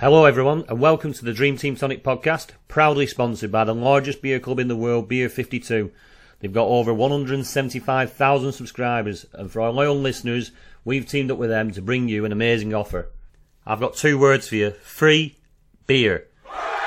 [0.00, 4.22] Hello, everyone, and welcome to the Dream Team Tonic podcast, proudly sponsored by the largest
[4.22, 5.90] beer club in the world, Beer 52.
[6.38, 10.52] They've got over 175,000 subscribers, and for our loyal listeners,
[10.84, 13.10] we've teamed up with them to bring you an amazing offer.
[13.66, 15.36] I've got two words for you free
[15.88, 16.28] beer.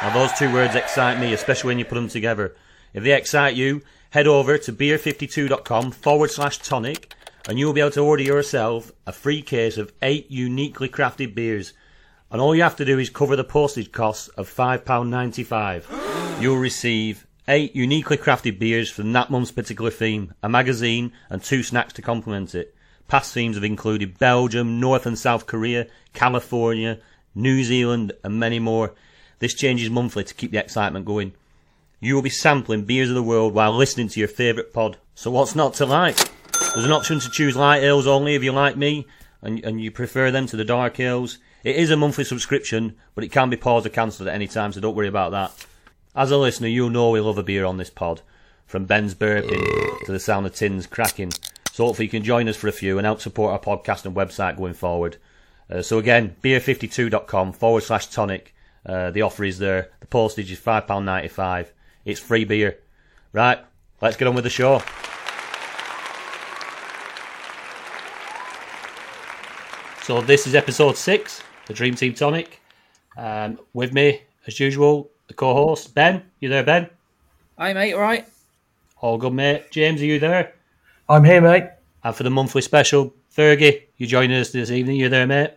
[0.02, 2.56] Now, those two words excite me, especially when you put them together.
[2.94, 7.14] If they excite you, head over to beer52.com forward slash tonic,
[7.50, 11.73] and you'll be able to order yourself a free case of eight uniquely crafted beers
[12.32, 16.42] and all you have to do is cover the postage costs of £5.95.
[16.42, 21.62] You'll receive eight uniquely crafted beers from that month's particular theme, a magazine, and two
[21.62, 22.73] snacks to complement it.
[23.08, 27.00] Past themes have included Belgium, North and South Korea, California,
[27.36, 28.94] New Zealand, and many more.
[29.40, 31.34] This changes monthly to keep the excitement going.
[32.00, 34.98] You will be sampling beers of the world while listening to your favourite pod.
[35.14, 36.18] So what's not to like?
[36.73, 39.06] There's an option to choose light ales only if you like me,
[39.42, 41.38] and, and you prefer them to the dark ales.
[41.64, 44.73] It is a monthly subscription, but it can be paused or cancelled at any time,
[44.73, 45.66] so don't worry about that.
[46.16, 48.22] As a listener, you'll know we love a beer on this pod,
[48.66, 51.32] from Ben's burping to the sound of tins cracking.
[51.72, 54.16] So hopefully you can join us for a few and help support our podcast and
[54.16, 55.17] website going forward.
[55.70, 58.54] Uh, so again, beer52.com forward slash tonic.
[58.86, 59.92] Uh, the offer is there.
[60.02, 61.67] The postage is £5.95.
[62.04, 62.80] It's free beer.
[63.32, 63.60] Right,
[64.02, 64.82] let's get on with the show.
[70.04, 72.59] So this is episode six, the Dream Team Tonic.
[73.17, 76.21] Um, with me, as usual, the co-host Ben.
[76.42, 76.89] You there, Ben?
[77.58, 77.93] Hi, mate.
[77.93, 78.27] All right.
[78.99, 79.71] All good, mate.
[79.71, 80.54] James, are you there?
[81.08, 81.70] I'm here, mate.
[82.04, 84.98] And for the monthly special, Fergie, you joining us this evening?
[84.98, 85.52] You there, mate?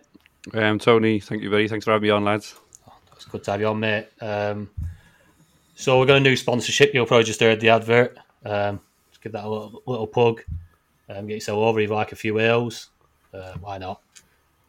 [0.53, 1.67] Um, Tony, thank you very.
[1.67, 2.55] Thanks for having me on, lads.
[3.13, 4.07] It's good to have you on, mate.
[4.21, 4.69] Um,
[5.75, 6.93] so we're got a new sponsorship.
[6.93, 8.17] You'll probably just heard the advert.
[8.45, 8.79] Um,
[9.11, 10.43] just give that a little, little plug.
[11.09, 12.89] Um, get yourself over if you like a few ales.
[13.33, 14.01] Uh, why not?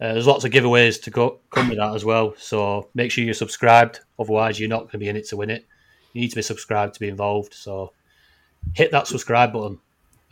[0.00, 2.34] Uh, there's lots of giveaways to go, come with that as well.
[2.36, 4.00] So make sure you're subscribed.
[4.18, 5.64] Otherwise, you're not going to be in it to win it.
[6.12, 7.54] You need to be subscribed to be involved.
[7.54, 7.92] So
[8.74, 9.78] hit that subscribe button.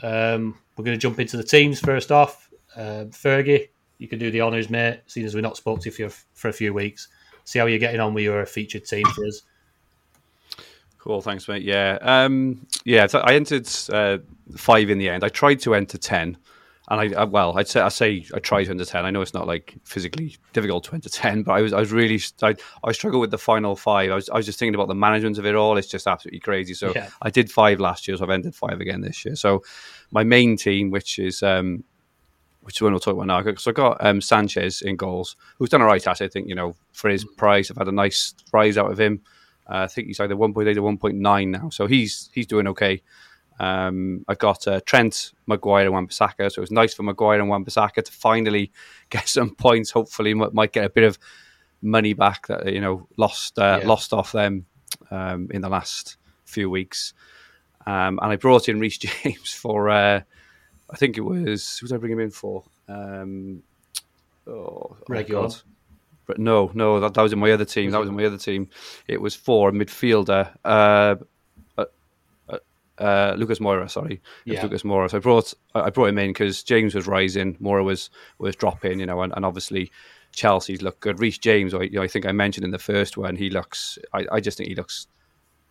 [0.03, 2.51] Um, we're going to jump into the teams first off.
[2.77, 5.01] Um Fergie, you can do the honours, mate.
[5.07, 7.07] Seeing as we've not spoke to you for, for a few weeks,
[7.45, 9.43] see how you're getting on with your featured team for us.
[10.99, 11.63] Cool, thanks, mate.
[11.63, 13.07] Yeah, um, yeah.
[13.07, 14.19] So I entered uh,
[14.57, 15.23] five in the end.
[15.23, 16.37] I tried to enter ten,
[16.89, 19.07] and I, I well, I'd say I say I tried to enter ten.
[19.07, 21.93] I know it's not like physically difficult to enter ten, but I was I was
[21.93, 24.11] really I, I struggled with the final five.
[24.11, 25.79] I was I was just thinking about the management of it all.
[25.79, 26.75] It's just absolutely crazy.
[26.75, 27.09] So Yeah.
[27.23, 29.35] I did five last year, so I've ended five again this year.
[29.35, 29.63] So
[30.11, 31.85] my main team, which is um,
[32.61, 33.55] which is one we'll talk about now.
[33.55, 36.25] So I got um, Sanchez in goals, who's done all right at it.
[36.25, 39.23] I think you know for his price, I've had a nice rise out of him.
[39.67, 43.03] Uh, I think he's either 1.8 or 1.9 now, so he's he's doing okay.
[43.61, 47.49] Um, I got uh, Trent, Maguire, and Wan-Bissaka, so it was nice for Maguire and
[47.49, 48.73] Wan-Bissaka to finally
[49.11, 49.91] get some points.
[49.91, 51.19] Hopefully, m- might get a bit of
[51.83, 53.89] money back that you know lost uh, Yeah.
[53.89, 54.67] lost off them
[55.11, 57.13] um, in the last few weeks.
[57.87, 60.21] Um, and I brought in Reece James for uh,
[60.91, 62.65] I think it was who did I bring him in for?
[62.89, 63.63] Um,
[64.47, 65.43] oh, oh Regular.
[65.49, 65.57] God.
[66.27, 67.91] But no, no, that, that was in my other team.
[67.91, 68.71] That was in my other team.
[69.07, 71.17] It was for a midfielder, uh,
[72.99, 73.91] uh, Lucas Moura.
[73.91, 74.63] Sorry, Yeah.
[74.63, 75.11] Lucas Moura.
[75.11, 78.55] So I brought I I brought him in because James was rising, Moura was was
[78.57, 79.01] dropping.
[79.01, 79.91] You know, and, and obviously
[80.33, 81.21] Chelsea's look good.
[81.21, 83.99] Reece James, I, you know, I think I mentioned in the first one, he looks.
[84.13, 85.07] I, I just think he looks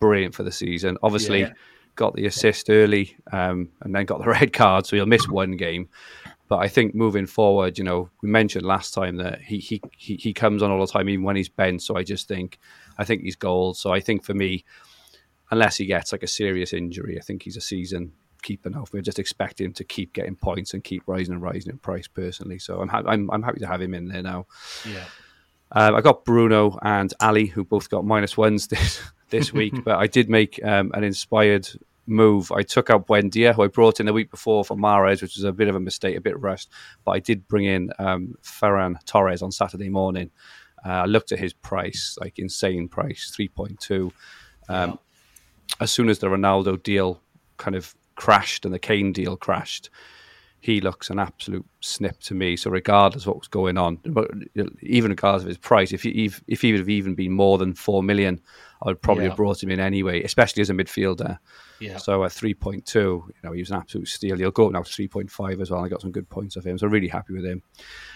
[0.00, 0.96] brilliant for the season.
[1.02, 1.52] Obviously, Yeah.
[1.96, 5.52] got the assist early, um, and then got the red card, so he'll miss one
[5.56, 5.88] game.
[6.46, 10.16] But I think moving forward, you know, we mentioned last time that he he he,
[10.16, 11.82] he comes on all the time, even when he's bent.
[11.82, 12.58] So I just think,
[12.98, 13.78] I think he's gold.
[13.78, 14.64] So I think for me,
[15.54, 18.12] unless he gets like a serious injury, I think he's a season
[18.42, 18.84] keeper now.
[18.92, 22.08] We're just expecting him to keep getting points and keep rising and rising in price.
[22.08, 24.46] Personally, so I'm ha- I'm I'm happy to have him in there now.
[24.84, 25.04] Yeah.
[25.72, 29.96] Um, I got Bruno and Ali, who both got minus ones this this week, but
[29.96, 31.68] I did make um, an inspired
[32.06, 32.50] move.
[32.52, 35.44] I took out Buendia, who I brought in the week before for Mahrez, which was
[35.44, 36.68] a bit of a mistake, a bit rushed.
[37.04, 40.30] But I did bring in um, Ferran Torres on Saturday morning.
[40.84, 44.12] Uh, I looked at his price, like insane price, three point two.
[45.80, 47.20] As soon as the Ronaldo deal
[47.56, 49.90] kind of crashed and the Kane deal crashed,
[50.60, 52.56] he looks an absolute snip to me.
[52.56, 54.30] So regardless of what was going on, but
[54.82, 57.58] even regardless of his price, if he if, if he would have even been more
[57.58, 58.40] than four million,
[58.82, 59.30] I would probably Yeah.
[59.30, 61.38] have brought him in anyway, especially as a midfielder.
[61.80, 61.98] Yeah.
[61.98, 64.38] So at three point two, you know, he was an absolute steal.
[64.38, 65.84] He'll go up now to three point five as well.
[65.84, 67.62] I got some good points of him, so really happy with him.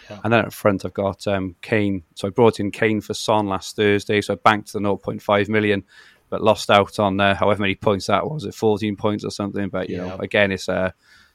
[0.08, 0.20] Yeah.
[0.24, 2.02] And then at front, I've got um, Kane.
[2.14, 4.22] So I brought in Kane for Son last Thursday.
[4.22, 5.84] So I banked the 0.5 million,
[6.30, 8.44] but lost out on uh, however many points that was.
[8.44, 9.68] It 14 points or something.
[9.68, 10.06] But you Yeah.
[10.06, 10.94] know, again, it's a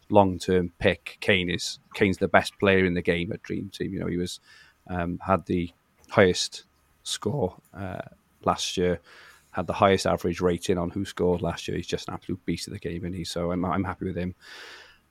[0.09, 1.17] long-term pick.
[1.21, 3.93] Kane is Kane's the best player in the game at Dream Team.
[3.93, 4.39] You know, he was
[4.87, 5.71] um, had the
[6.09, 6.65] highest
[7.03, 8.01] score uh,
[8.43, 8.99] last year.
[9.51, 11.77] Had the highest average rating on who scored last year.
[11.77, 14.15] He's just an absolute beast of the game, and he so I'm, I'm happy with
[14.17, 14.33] him.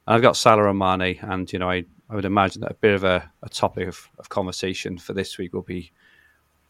[0.07, 2.75] And I've got Salah and Mane, and you know, I, I would imagine that a
[2.75, 5.93] bit of a, a topic of, of conversation for this week will be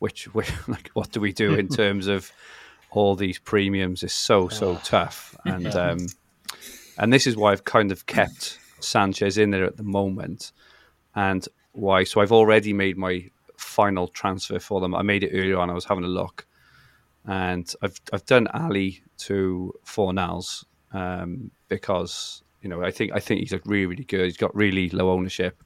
[0.00, 2.30] which, which like what do we do in terms of
[2.94, 6.06] all these premiums is so so tough, and um,
[6.98, 10.52] and this is why I've kind of kept Sanchez in there at the moment,
[11.14, 12.04] and why.
[12.04, 14.94] So I've already made my final transfer for them.
[14.94, 15.70] I made it earlier on.
[15.70, 16.46] I was having a look,
[17.26, 23.40] and I've I've done Ali to Fornals um, because you know I think I think
[23.40, 24.24] he's like really really good.
[24.24, 25.62] He's got really low ownership.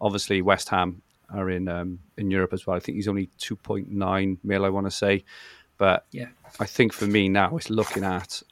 [0.00, 2.76] Obviously, West Ham are in um, in Europe as well.
[2.76, 4.64] I think he's only two point nine mil.
[4.64, 5.24] I want to say,
[5.78, 6.28] but Yeah.
[6.60, 8.42] I think for me now it's looking at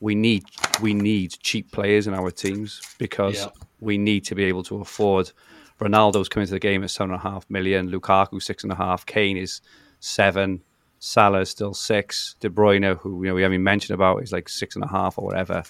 [0.00, 0.44] we need
[0.82, 3.48] we need cheap players in our teams because Yeah.
[3.80, 5.32] we need to be able to afford.
[5.80, 7.90] Ronaldo's coming to the game at seven and a half million.
[7.90, 9.04] Lukaku six and a half.
[9.06, 9.60] Kane is
[10.00, 10.62] seven.
[10.98, 12.36] Salah is still six.
[12.40, 15.18] De Bruyne, who you know we haven't mentioned about, is like six and a half
[15.18, 15.62] or whatever.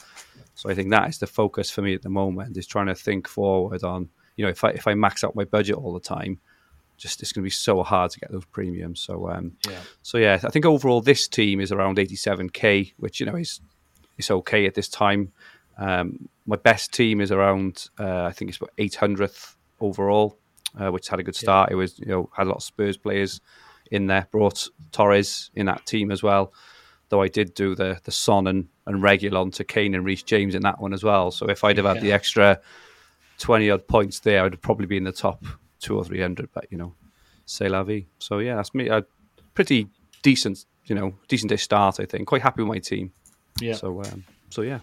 [0.55, 2.95] So I think that is the focus for me at the moment is trying to
[2.95, 6.01] think forward on you know if I if I max out my budget all the
[6.01, 6.39] time,
[6.97, 9.01] just it's going to be so hard to get those premiums.
[9.01, 9.81] So um, Yeah.
[10.03, 13.61] so yeah, I think overall this team is around 87k, which you know is
[14.19, 15.33] is okay at this time.
[15.79, 20.39] Um, my best team is around uh, I think it's about 800th overall,
[20.79, 21.71] uh, which had a good start.
[21.71, 23.41] It was you know had a lot of Spurs players
[23.91, 24.27] in there.
[24.31, 26.53] Brought Torres in that team as well.
[27.09, 30.55] Though I did do the the Son and, and Regulon to Kane and Reece James
[30.55, 31.31] in that one as well.
[31.31, 32.59] So if I'd have had the extra
[33.39, 35.45] 20 odd points there, I'd probably be in the top
[35.81, 36.49] two or three hundred.
[36.53, 36.95] But you know,
[37.45, 38.07] c'est la vie.
[38.19, 38.89] So yeah, that's me.
[38.89, 39.05] A
[39.55, 39.89] pretty
[40.23, 42.01] decent, you know, decent day start.
[42.01, 42.27] I think.
[42.29, 43.13] Quite happy with my team.
[43.61, 43.75] Yeah.
[43.75, 44.81] So um, so yeah.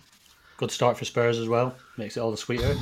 [0.57, 1.75] Good start for Spurs as well.
[1.97, 2.75] Makes it all the sweeter.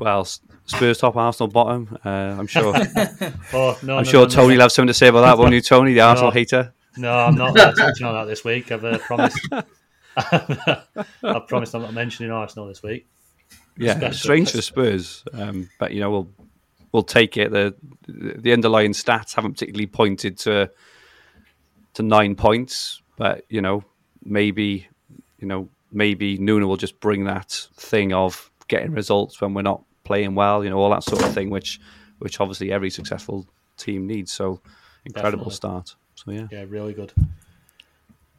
[0.00, 0.26] Well,
[0.64, 1.98] Spurs top, Arsenal bottom.
[2.04, 2.74] Uh, I'm sure.
[3.52, 5.52] Oh no, I'm no, sure no, Tony will have something to say about that, won't
[5.52, 6.72] you, Tony, the Arsenal hater?
[6.96, 8.72] No, I'm not touching on that this week.
[8.72, 9.38] I've uh, promised.
[10.16, 13.06] I've promised I'm not mentioning Arsenal this week.
[13.76, 16.30] Yeah, strange for Spurs, um, but you know we'll
[16.92, 17.50] we'll take it.
[17.50, 17.74] The
[18.06, 20.70] the underlying stats haven't particularly pointed to
[21.94, 23.84] to nine points, but you know
[24.24, 24.86] maybe
[25.38, 29.82] you know maybe Nuno will just bring that thing of getting results when we're not
[30.04, 30.62] playing well.
[30.64, 31.80] You know all that sort of thing, which
[32.18, 33.46] which obviously every successful
[33.76, 34.32] team needs.
[34.32, 34.60] So
[35.04, 35.54] incredible Definitely.
[35.54, 35.94] start.
[36.14, 36.46] So yeah.
[36.50, 37.12] Yeah, really good.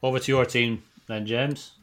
[0.01, 1.73] Over to your team then, James.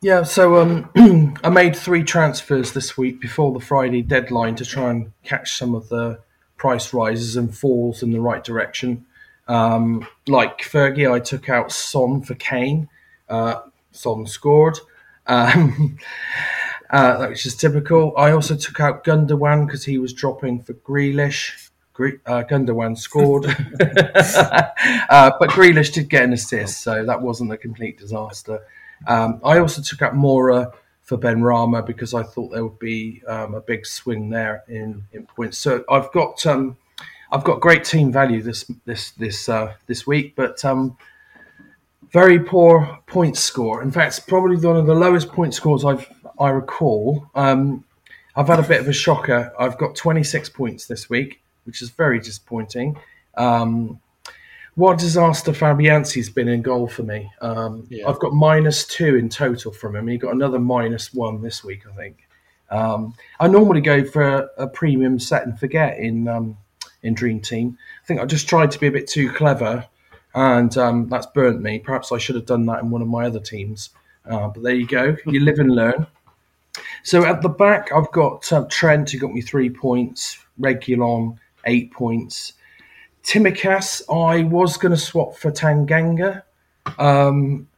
[0.00, 0.90] Yeah, so um,
[1.42, 5.74] I made three transfers this week before the Friday deadline to try and catch some
[5.74, 6.20] of the
[6.56, 9.06] price rises and falls in the right direction.
[9.48, 12.88] Um, like Fergie, I took out Son for Kane.
[13.28, 14.78] Uh, Son scored,
[15.26, 15.98] um,
[16.90, 18.14] uh, which is typical.
[18.16, 21.70] I also took out Gundogan because he was dropping for Grealish.
[21.92, 23.46] Gre- uh, Gundogan scored,
[23.80, 28.60] uh, but Grealish did get an assist, so that wasn't a complete disaster.
[29.06, 33.22] Um, I also took out Moura for Ben Rama because I thought there would be
[33.26, 35.58] um, a big swing there in, in points.
[35.58, 36.76] So I've got um,
[37.32, 40.96] I've got great team value this this this uh, this week, but um,
[42.12, 43.82] very poor point score.
[43.82, 46.06] In fact, it's probably one of the lowest point scores I've
[46.40, 47.30] I recall.
[47.34, 47.84] Um,
[48.36, 49.52] I've had a bit of a shocker.
[49.58, 52.96] I've got 26 points this week, which is very disappointing.
[53.36, 54.00] Um,
[54.78, 57.32] what a disaster Fabianski's been in goal for me.
[57.40, 58.08] Um, Yeah.
[58.08, 60.06] I've got minus two in total from him.
[60.06, 62.28] He got another minus one this week, I think.
[62.70, 66.56] Um, I normally go for a, a premium set and forget in um,
[67.02, 67.76] in Dream Team.
[68.04, 69.84] I think I just tried to be a bit too clever,
[70.34, 71.80] and um, that's burnt me.
[71.80, 73.90] Perhaps I should have done that in one of my other teams.
[74.24, 75.16] Uh, but there you go.
[75.26, 76.06] You live and learn.
[77.02, 80.38] So at the back, I've got uh, Trent, who got me three points.
[80.60, 82.52] Regulon, eight points.
[83.28, 86.44] Tsimikas, I was going to swap for Tanganga.
[86.98, 87.68] Um,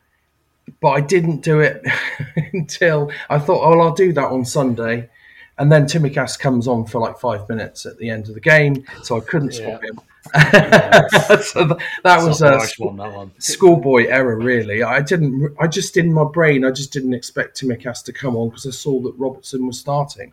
[0.80, 1.84] but I didn't do it
[2.52, 5.10] until I thought, oh, well, I'll do that on Sunday.
[5.58, 8.84] And then Tsimikas comes on for like five minutes at the end of the game,
[9.02, 10.00] so I couldn't spot him.
[11.42, 13.32] so th- that was a harsh one, that one.
[13.38, 14.82] schoolboy error, really.
[14.84, 15.54] I didn't.
[15.58, 18.70] I just in my brain, I just didn't expect Tsimikas to come on because I
[18.70, 20.32] saw that Robertson was starting.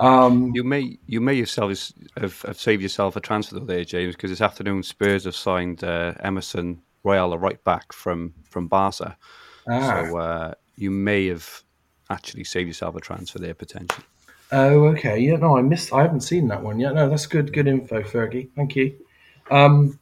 [0.00, 4.16] Um, You may you may yourself have, have saved yourself a transfer though there, James,
[4.16, 9.16] because this afternoon Spurs have signed uh, Emerson Royal, a right back from from Barca.
[9.68, 10.06] Ah.
[10.06, 11.62] So uh, you may have
[12.08, 14.04] actually saved yourself a transfer there potentially.
[14.52, 15.18] Oh, okay.
[15.18, 15.92] Yeah, no, I missed.
[15.92, 16.94] I haven't seen that one yet.
[16.94, 17.52] No, that's good.
[17.52, 18.48] Good info, Fergie.
[18.56, 18.96] Thank you.
[19.50, 19.98] Um,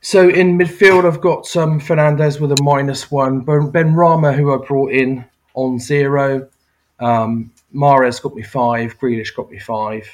[0.00, 3.40] so in midfield, I've got um, Fernandes with a minus one.
[3.40, 6.48] Ben, ben Rama, who I brought in on zero.
[6.98, 8.98] Um, Mahrez got me five.
[8.98, 10.08] Grealish got me five.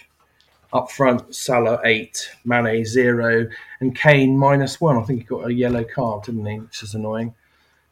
[0.73, 3.47] Up front, Salah eight, Mane zero,
[3.81, 4.97] and Kane minus one.
[4.97, 6.59] I think he got a yellow card, didn't he?
[6.59, 7.35] Which is annoying.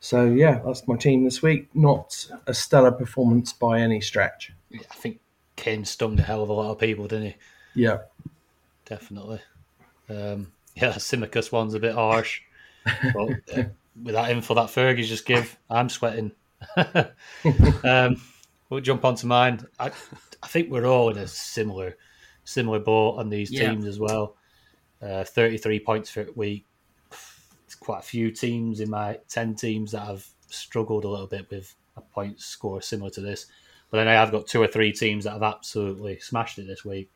[0.00, 1.68] So yeah, that's my team this week.
[1.74, 4.52] Not a stellar performance by any stretch.
[4.68, 5.20] Yeah, I think
[5.56, 7.36] Kane stung the hell of a lot of people, didn't he?
[7.74, 7.98] Yeah.
[8.84, 9.40] Definitely.
[10.10, 12.42] Um, yeah, Tsimikas one's a bit harsh.
[12.84, 13.64] but uh,
[14.02, 16.32] with that info that Fergie's just give, I'm sweating.
[16.76, 18.20] um,
[18.70, 19.66] we'll jump onto mine.
[19.78, 19.86] I,
[20.42, 21.96] I think we're all in a similar
[22.44, 23.70] similar boat on these Yeah.
[23.70, 24.36] teams as well.
[25.00, 26.66] Uh, 33 points for a week.
[27.64, 31.48] It's quite a few teams in my 10 teams that have struggled a little bit
[31.50, 33.46] with a point score similar to this.
[33.90, 36.84] But then I have got two or three teams that have absolutely smashed it this
[36.84, 37.10] week,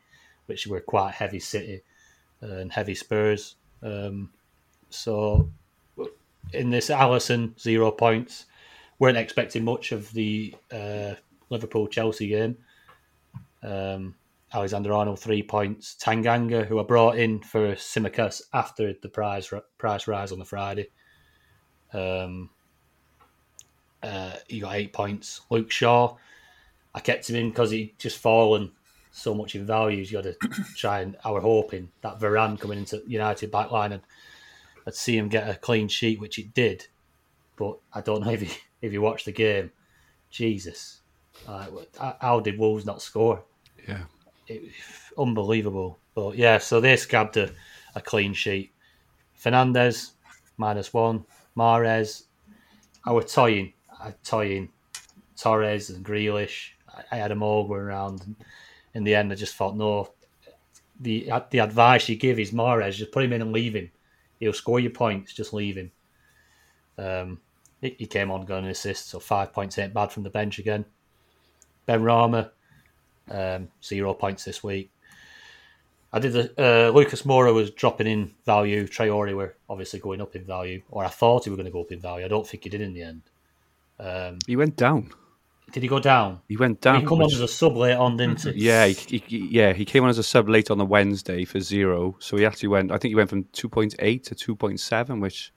[0.46, 1.82] which were quite heavy City
[2.40, 3.56] and heavy Spurs.
[3.82, 4.30] Um,
[4.88, 5.50] so
[6.52, 8.46] in this, Alisson zero points.
[8.98, 11.14] weren't expecting much of the uh,
[11.50, 12.56] Liverpool Chelsea game.
[13.62, 14.14] Um,
[14.52, 15.96] Alexander Arnold three points.
[16.00, 20.88] Tanganga, who I brought in for Tsimikas after the price price rise on the Friday.
[21.92, 22.50] Um,
[24.02, 25.42] uh, he got eight points.
[25.50, 26.16] Luke Shaw,
[26.94, 28.72] I kept him in because he just fallen
[29.10, 30.02] so much in value.
[30.02, 30.34] You got to
[30.76, 34.02] try and I were hoping that Varane coming into United backline and
[34.86, 36.86] I'd see him get a clean sheet, which it did.
[37.56, 38.48] But I don't know if you
[38.80, 39.72] if you watch the game,
[40.30, 41.00] Jesus,
[41.46, 43.42] uh, how did Wolves not score?
[43.86, 44.04] Yeah.
[44.46, 44.70] It,
[45.16, 45.98] unbelievable.
[46.14, 47.50] But yeah, so they scabbed a,
[47.94, 48.72] a clean sheet.
[49.40, 50.12] Fernandes
[50.56, 51.24] minus one.
[51.56, 52.24] Mahrez,
[53.04, 54.68] I were toying, I toying
[55.36, 56.70] Torres and Grealish.
[56.88, 58.22] I, I had them all going around.
[58.22, 58.36] And
[58.94, 60.12] in the end, I just thought no.
[61.00, 63.90] The the advice you give is Mahrez, just put him in and leave him.
[64.40, 65.32] He'll score your points.
[65.32, 65.92] Just leave him.
[66.96, 67.40] Um,
[67.80, 70.58] he, he came on, got an assist, so five points ain't bad from the bench
[70.58, 70.84] again.
[71.88, 72.50] Ben Rama,
[73.30, 74.90] um, zero points this week.
[76.12, 78.86] I did the uh, Lucas Moura was dropping in value.
[78.86, 81.80] Traore were obviously going up in value, or I thought he were going to go
[81.80, 82.26] up in value.
[82.26, 83.22] I don't think he did in the end.
[83.98, 85.10] Um, He went down.
[85.72, 86.40] did he go down?
[86.46, 87.00] He went down.
[87.00, 88.50] he come on as a sub late on, didn't he?
[88.52, 91.58] yeah, he, he, yeah, he came on as a sub late on the Wednesday for
[91.60, 92.16] zero.
[92.20, 92.92] So he actually went.
[92.92, 95.52] I think he went from two point eight to two point seven, which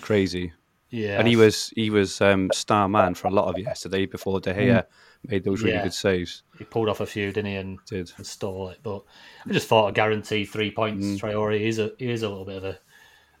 [0.00, 0.52] crazy.
[0.94, 1.18] Yeah.
[1.18, 4.54] And he was he was um, star man for a lot of yesterday before De
[4.54, 4.84] Gea
[5.26, 5.84] made those really Yeah.
[5.84, 6.42] good saves.
[6.58, 7.56] he pulled off a few, didn't he?
[7.56, 8.12] And, Did.
[8.16, 8.78] and stole it.
[8.82, 9.02] But
[9.48, 11.04] I just thought a guaranteed three points.
[11.06, 11.18] Mm.
[11.20, 12.78] Traore he is a he is a little bit of a,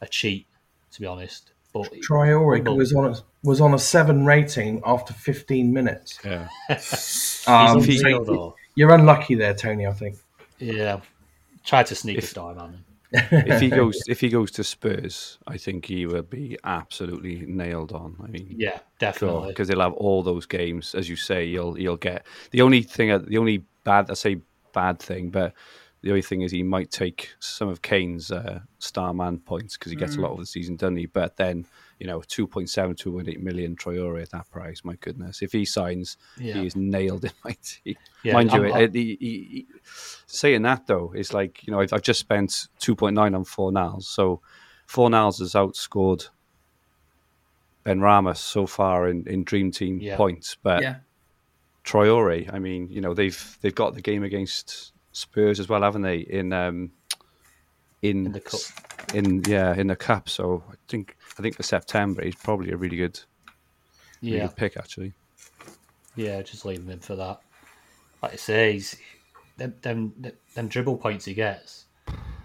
[0.00, 0.46] a cheat,
[0.92, 1.52] to be honest.
[1.72, 2.76] But Traore Humble.
[2.76, 6.18] was on a was on a seven rating after 15 minutes.
[6.24, 6.48] Yeah,
[7.46, 8.56] Um, he's so unreal, though.
[8.76, 9.86] you're unlucky there, Tony.
[9.86, 10.16] I think.
[10.58, 11.00] Yeah,
[11.64, 12.84] tried to sneak If- a star man.
[13.30, 17.92] If he goes if he goes to Spurs, I think he will be absolutely nailed
[17.92, 18.16] on.
[18.22, 19.48] I mean, Yeah, definitely.
[19.48, 21.44] because they'll have all those games, as you say.
[21.44, 24.40] You'll you'll get the only thing, the only bad, I say
[24.72, 25.54] bad thing, but
[26.02, 29.90] the only thing is he might take some of Kane's uh, star man points because
[29.90, 31.06] he gets a lot of the season, doesn't he?
[31.06, 31.66] But then
[32.00, 34.82] you know, 2.7, 2.8 million Traore at that price.
[34.84, 36.54] My goodness, if he signs, Yeah.
[36.54, 37.96] he is nailed in my team.
[38.22, 39.66] Yeah, Mind you, I'm- he, he, he-
[40.26, 44.04] saying that though is like you know I've, I've just spent 2.9 on four Fornals,
[44.04, 44.40] so
[44.86, 46.28] four Fornals has outscored
[47.84, 50.16] Ben Rama so far in, in Dream Team Yeah.
[50.16, 50.96] points, but yeah.
[51.84, 56.00] Traore, I mean, you know, they've they've got the game against Spurs as well, haven't
[56.02, 56.18] they?
[56.18, 56.92] In um,
[58.00, 58.60] in, In the cup.
[59.14, 60.28] in yeah, in the cup.
[60.30, 63.18] So I think I think for September, he's probably a really good,
[64.22, 65.12] really Yeah, good pick actually.
[66.16, 67.40] yeah, just leaving him for that.
[68.22, 68.96] Like I say, he's,
[69.56, 70.12] them, them
[70.54, 71.84] them dribble points he gets.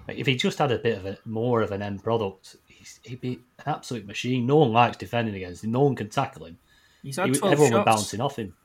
[0.07, 2.99] Like, if he just had a bit of a more of an end product, he's,
[3.03, 4.45] he'd be an absolute machine.
[4.47, 5.71] No one likes defending against him.
[5.71, 6.57] No one can tackle him.
[7.03, 7.85] He's He, had 12 everyone were shots.
[7.85, 8.55] bouncing off him.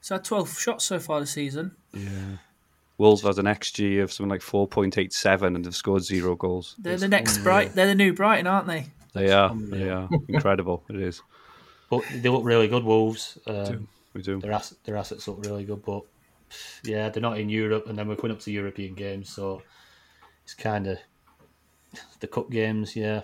[0.00, 1.72] He's had 12 shots so far this season.
[1.92, 2.36] Yeah.
[2.98, 6.36] Wolves has an XG of something like four point eight seven, and they've scored zero
[6.36, 6.76] goals.
[6.78, 7.74] They're the next Bright.
[7.74, 8.86] They're the new Brighton, aren't they?
[9.14, 10.84] They are, they are incredible.
[10.88, 11.22] It is.
[11.90, 12.84] but they look really good.
[12.84, 13.38] Wolves.
[13.46, 14.40] Um, We do.
[14.40, 16.02] their, ass- their assets look really good, but
[16.84, 19.62] yeah, they're not in Europe, and then we're coming up to European games, so
[20.44, 20.98] it's kind of
[22.20, 22.96] the cup games.
[22.96, 23.22] Yeah,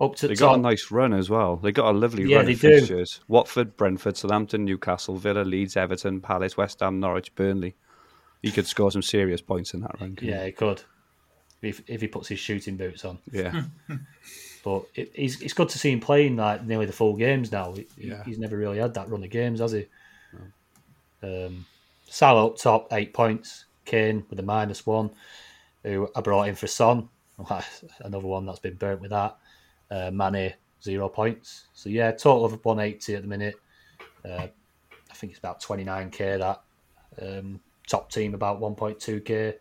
[0.00, 1.56] up to They the got a nice run as well.
[1.56, 2.70] They got a lovely Yeah, run they of do.
[2.70, 3.20] fixtures.
[3.28, 7.76] Watford, Brentford, Southampton, Newcastle, Villa, Leeds, Everton, Palace, West Ham, Norwich, Burnley.
[8.42, 10.18] He could score some serious points in that run.
[10.20, 10.82] yeah, he could
[11.62, 13.18] if if he puts his shooting boots on.
[13.32, 13.62] Yeah.
[14.66, 17.72] But it, it's it's good to see him playing like nearly the full games now.
[17.72, 18.24] He, Yeah.
[18.24, 19.86] He's never really had that run of games, has he?
[21.22, 21.64] Um,
[22.08, 23.66] Salah up top, eight points.
[23.84, 25.10] Kane with a minus one,
[25.84, 27.08] who I brought in for Son.
[28.00, 29.36] Another one that's been burnt with that.
[29.88, 31.66] Uh, Mane, zero points.
[31.72, 33.54] So yeah, total of 180 at the minute.
[34.24, 34.48] Uh,
[35.08, 36.62] I think it's about 29k that.
[37.22, 39.54] Um, top team about 1.2k.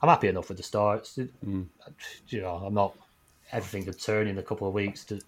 [0.00, 1.18] I'm happy enough with the starts.
[2.28, 2.94] You know, I'm not.
[3.52, 5.04] Everything could turn in a couple of weeks.
[5.06, 5.20] To,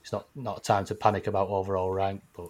[0.00, 2.48] it's not not a time to panic about overall rank, but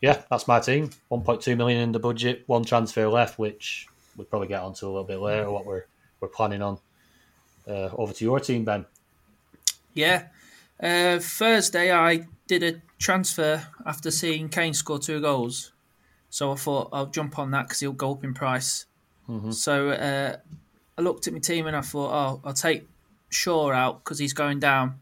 [0.00, 0.90] yeah, that's my team.
[1.10, 5.04] 1.2 million in the budget, one transfer left, which we'll probably get onto a little
[5.04, 5.50] bit later.
[5.50, 5.86] What we're
[6.20, 6.78] we're planning on.
[7.66, 8.86] Uh, over to your team, Ben.
[9.94, 10.26] Yeah.
[10.82, 15.72] Uh, Thursday, I did a transfer after seeing Kane score two goals.
[16.28, 18.86] So I thought I'll jump on that because he'll go up in price.
[19.50, 20.36] So uh,
[20.98, 22.86] I looked at my team and I thought, oh, I'll take
[23.34, 25.00] Shaw out because he's going down.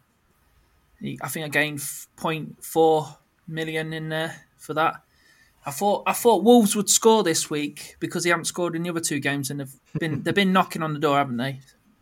[1.01, 3.17] He, I think I gained f- 0.4
[3.49, 5.03] million in there for that.
[5.65, 8.91] I thought I thought Wolves would score this week because they haven't scored in the
[8.91, 11.61] other two games and they've been they've been knocking on the door, haven't they?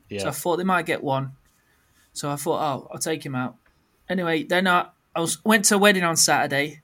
[0.08, 1.32] Yeah, So I thought they might get one.
[2.12, 3.56] So I thought, oh, I'll take him out.
[4.08, 6.82] Anyway, then I, I was went to a wedding on Saturday,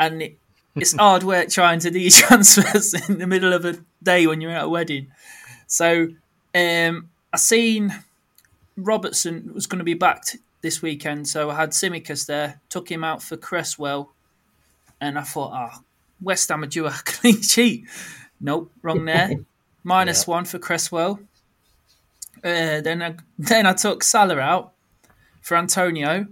[0.00, 0.38] and it,
[0.74, 4.40] it's hard work trying to do your transfers in the middle of a day when
[4.40, 5.08] you're at a wedding.
[5.66, 6.08] So
[6.54, 7.92] um, I seen
[8.76, 13.04] Robertson was going to be backed this weekend, so I had Tsimikas there, took him
[13.04, 14.12] out for Cresswell,
[15.00, 15.80] and I thought, oh,
[16.20, 17.86] West Ham are due a clean sheet.
[18.40, 19.30] Nope, wrong there.
[19.84, 21.20] Minus one for Cresswell.
[22.42, 24.72] Uh, then I then I took Salah out
[25.42, 26.26] for Antonio,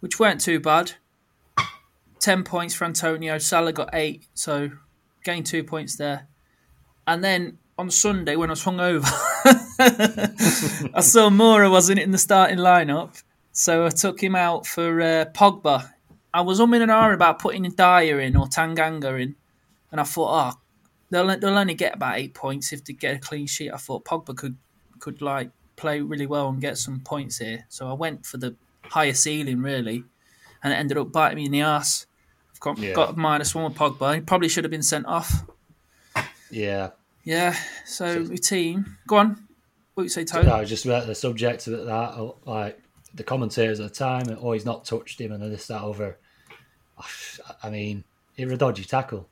[0.00, 0.92] which weren't too bad.
[2.20, 3.38] Ten points for Antonio.
[3.38, 4.70] Salah got eight, so
[5.24, 6.28] gained two points there.
[7.06, 9.10] And then on Sunday when I was hungover,
[10.94, 15.24] I saw Moura wasn't in the starting lineup, so I took him out for uh,
[15.34, 15.90] Pogba.
[16.34, 19.34] I was umming and ahhing about putting Dier in or Tanganga in,
[19.90, 20.60] and I thought, oh,
[21.10, 23.70] they'll they'll only get about eight points if they get a clean sheet.
[23.72, 24.56] I thought Pogba could
[24.98, 28.54] could like play really well and get some points here, so I went for the
[28.84, 30.04] higher ceiling really,
[30.62, 32.06] and it ended up biting me in the ass.
[32.52, 32.92] I've got, Yeah.
[32.94, 34.14] got minus one with Pogba.
[34.16, 35.44] He probably should have been sent off.
[36.50, 36.90] yeah.
[37.24, 37.56] Yeah.
[37.86, 39.48] So your team, go on.
[39.94, 40.48] What you say, Tony?
[40.48, 42.80] I was just about the subject of that like
[43.14, 46.16] the commentators at the time, oh, he's not touched him and this that over.
[47.62, 48.04] I mean,
[48.36, 49.28] it was a dodgy tackle.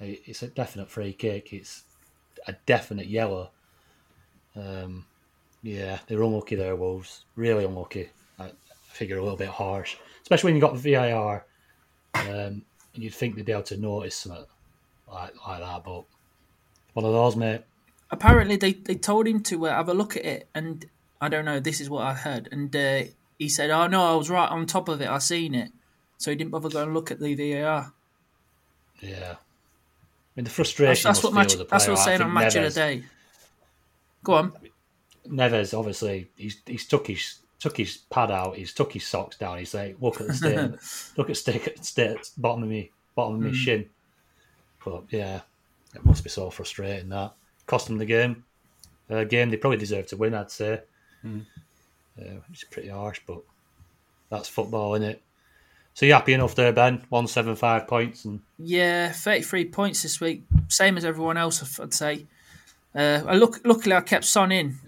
[0.00, 1.52] It's a definite free kick.
[1.52, 1.82] It's
[2.46, 3.50] a definite yellow.
[4.54, 5.06] Um,
[5.62, 7.24] yeah, they're unlucky there, Wolves.
[7.36, 8.10] Really unlucky.
[8.38, 8.50] I,
[8.84, 11.46] figure a little bit harsh, especially when you got VAR.
[12.14, 12.62] Um,
[12.94, 14.44] and you'd think they'd be able to notice something
[15.10, 16.04] like like that, but
[16.92, 17.62] one of those, mate.
[18.12, 20.84] Apparently they, they told him to uh, have a look at it and
[21.20, 23.02] i don't know this is what i heard and uh,
[23.38, 25.70] he said oh no i was right on top of it i seen it
[26.18, 27.92] so he didn't bother going to look at the var
[29.00, 29.34] Yeah.
[29.34, 31.08] I mean, the frustration.
[31.08, 33.02] that's, that's what match, that's what i'm saying on match of the day
[34.22, 34.52] go on
[35.28, 38.56] Neves, obviously, he's he's took his took his pad out.
[38.56, 39.58] He's took his socks down.
[39.58, 43.36] He's like, look at the state, look at stick at state bottom of me bottom
[43.36, 43.46] of Hmm.
[43.46, 43.88] me shin.
[44.84, 45.42] But yeah,
[45.94, 47.34] it must be so frustrating that
[47.72, 48.44] cost them the game.
[49.10, 50.80] Uh, game they probably deserve to win, I'd say.
[51.22, 51.40] Hmm.
[52.20, 53.42] Uh, it's pretty harsh, but
[54.30, 55.22] that's football, isn't it?
[55.94, 57.02] So you happy enough there, Ben?
[57.08, 61.92] One seven five points and yeah 33 points this week same as everyone else i'd
[61.92, 62.24] say
[62.94, 64.78] uh, I look, luckily i kept son in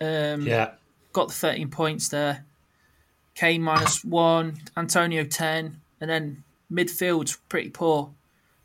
[0.00, 0.72] um, yeah,
[1.12, 2.44] got the 13 points there.
[3.34, 8.10] Kane minus one, Antonio 10, and then midfield's pretty poor.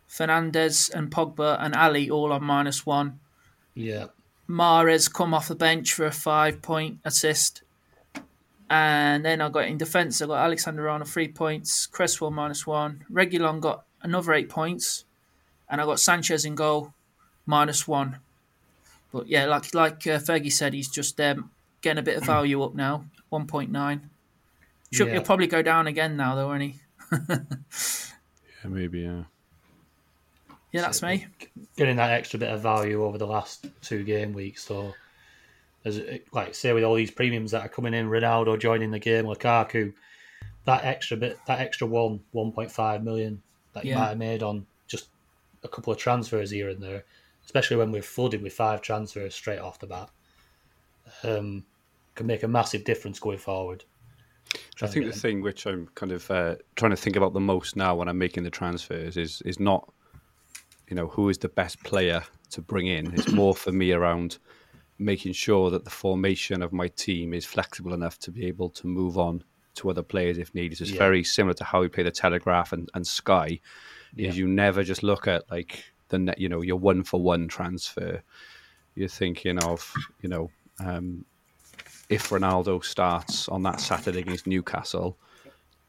[0.10, 3.20] Fernandes and Pogba and Ali all on minus one.
[3.74, 4.08] Yeah,
[4.50, 7.64] Mahrez come off the bench for a five point assist.
[8.70, 13.04] And then I got in defence, I got Alexander Arnold three points, Cresswell minus one,
[13.12, 15.04] Regulon got another eight points,
[15.70, 16.94] and I got Sanchez in goal
[17.46, 18.20] minus one.
[19.12, 22.64] But yeah, like like uh, Fergie said, he's just um, getting a bit of value
[22.64, 24.10] up now, one point nine.
[24.94, 25.14] Should Yeah.
[25.16, 26.76] he'll probably go down again now though, won't he?
[28.64, 29.24] Yeah, maybe, yeah.
[30.72, 31.28] Yeah, that's me.
[31.76, 34.64] getting that extra bit of value over the last two game weeks.
[34.64, 34.94] So,
[35.84, 39.26] as like say with all these premiums that are coming in, Ronaldo joining the game,
[39.26, 39.94] Lukaku,
[40.66, 43.42] that extra bit, that extra one, one point five million
[43.74, 44.00] that you Yeah.
[44.00, 45.08] might have made on just
[45.64, 47.04] a couple of transfers here and there,
[47.44, 50.10] especially when we're flooded with five transfers straight off the bat,
[51.24, 51.66] um,
[52.16, 53.84] can make a massive difference going forward.
[54.82, 57.40] I think the them- thing which I'm kind of uh, trying to think about the
[57.40, 59.92] most now when I'm making the transfers is is not,
[60.92, 63.14] you know, who is the best player to bring in.
[63.14, 64.38] It's more for me around
[65.00, 68.88] making sure that the formation of my team is flexible enough to be able to
[68.88, 69.42] move on
[69.76, 70.82] to other players if needed.
[70.82, 71.00] It's Yeah.
[71.00, 73.62] very similar to how we play the Telegraph and, and Sky.
[74.14, 74.30] Yeah.
[74.30, 77.48] Is you never just look at like the net, you know your one for one
[77.48, 78.22] transfer.
[78.94, 81.24] You're thinking of you know um,
[82.10, 85.18] if Ronaldo starts on that Saturday against Newcastle,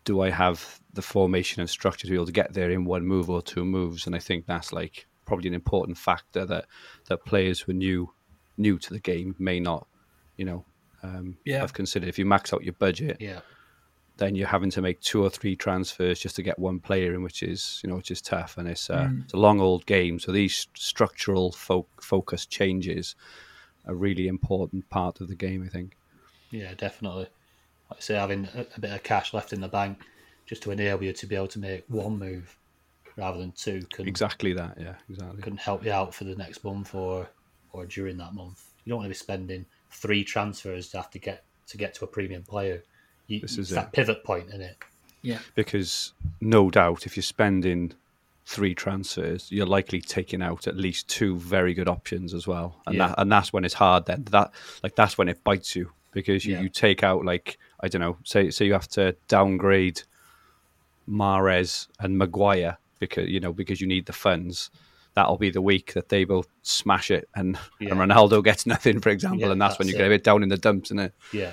[0.05, 3.07] do I have the formation and structure to be able to get there in one
[3.07, 4.07] move or two moves?
[4.07, 6.67] And I think that's like probably an important factor that
[7.09, 8.13] that players who are new
[8.57, 9.87] new to the game may not,
[10.37, 10.65] you know,
[11.03, 11.61] um, Yeah.
[11.61, 12.09] have considered.
[12.09, 13.41] If you max out your budget, yeah,
[14.19, 17.23] then you're having to make two or three transfers just to get one player in,
[17.23, 20.19] which is you know which is tough, and it's uh, it's a long old game.
[20.19, 23.15] So these structural fo- focus changes
[23.87, 25.63] are a really important part of the game.
[25.65, 25.97] I think.
[26.51, 27.29] yeah, definitely.
[27.93, 29.99] Like I say, having a, a bit of cash left in the bank
[30.47, 32.57] just to enable you to be able to make one move
[33.17, 34.77] rather than two can Exactly that.
[34.81, 34.95] Yeah.
[35.11, 35.43] Exactly.
[35.43, 37.29] can help you out for the next month or
[37.73, 38.65] or during that month.
[38.85, 42.05] You don't want to be spending three transfers to have to get to get to
[42.05, 42.83] a premium player.
[43.29, 44.77] You, This it's is that pivot point in it.
[45.23, 45.39] Yeah.
[45.55, 47.93] because no doubt if you're spending
[48.45, 52.97] three transfers, you're likely taking out at least two very good options as well, and
[52.97, 53.09] Yeah.
[53.09, 54.07] that and that's when it's hard.
[54.07, 54.53] Then that
[54.83, 56.61] like that's when it bites you because you, Yeah.
[56.63, 60.03] you take out like I don't know, say say you have to downgrade
[61.09, 64.71] Mahrez and Maguire because you know because you need the funds.
[65.15, 67.91] That'll be the week that they both smash it, and, Yeah.
[67.91, 70.09] and Ronaldo gets nothing, for example, Yeah, and that's, when you get a it.
[70.09, 71.13] bit down in the dumps, isn't it?
[71.35, 71.53] Yeah,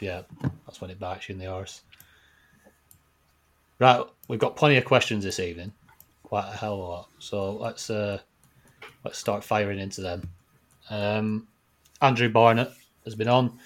[0.00, 0.22] yeah,
[0.64, 1.82] that's when it bites you in the arse.
[3.78, 5.72] Right, we've got plenty of questions this evening,
[6.22, 7.08] quite a hell of a lot.
[7.18, 8.20] So let's uh,
[9.04, 10.30] let's start firing into them.
[10.88, 11.46] Um,
[12.00, 12.70] Andrew Barnett
[13.04, 13.58] has been on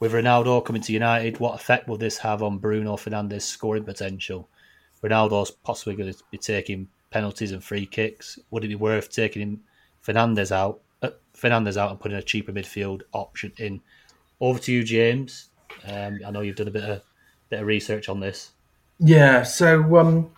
[0.00, 1.38] with Ronaldo coming to United.
[1.38, 4.48] What effect will this have on Bruno Fernandes' scoring potential?
[5.02, 8.38] Ronaldo's possibly going to be taking penalties and free kicks.
[8.50, 9.60] Would it be worth taking
[10.04, 13.80] Fernandes out, uh, Fernandes out, and putting a cheaper midfield option in?
[14.40, 15.50] Over to you, James.
[15.86, 17.02] Um, I know you've done a bit of
[17.50, 18.52] bit of research on this.
[18.98, 20.30] Yeah, so um,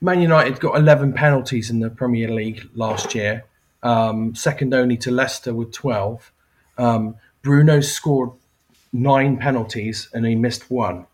[0.00, 3.44] Man United got 11 penalties in the Premier League last year,
[3.82, 6.32] um, second only to Leicester with 12.
[6.78, 8.30] Um, Bruno scored
[9.02, 11.06] nine penalties and he missed one.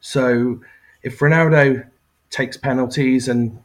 [0.00, 0.60] So
[1.02, 1.86] if Ronaldo
[2.30, 3.62] takes penalties and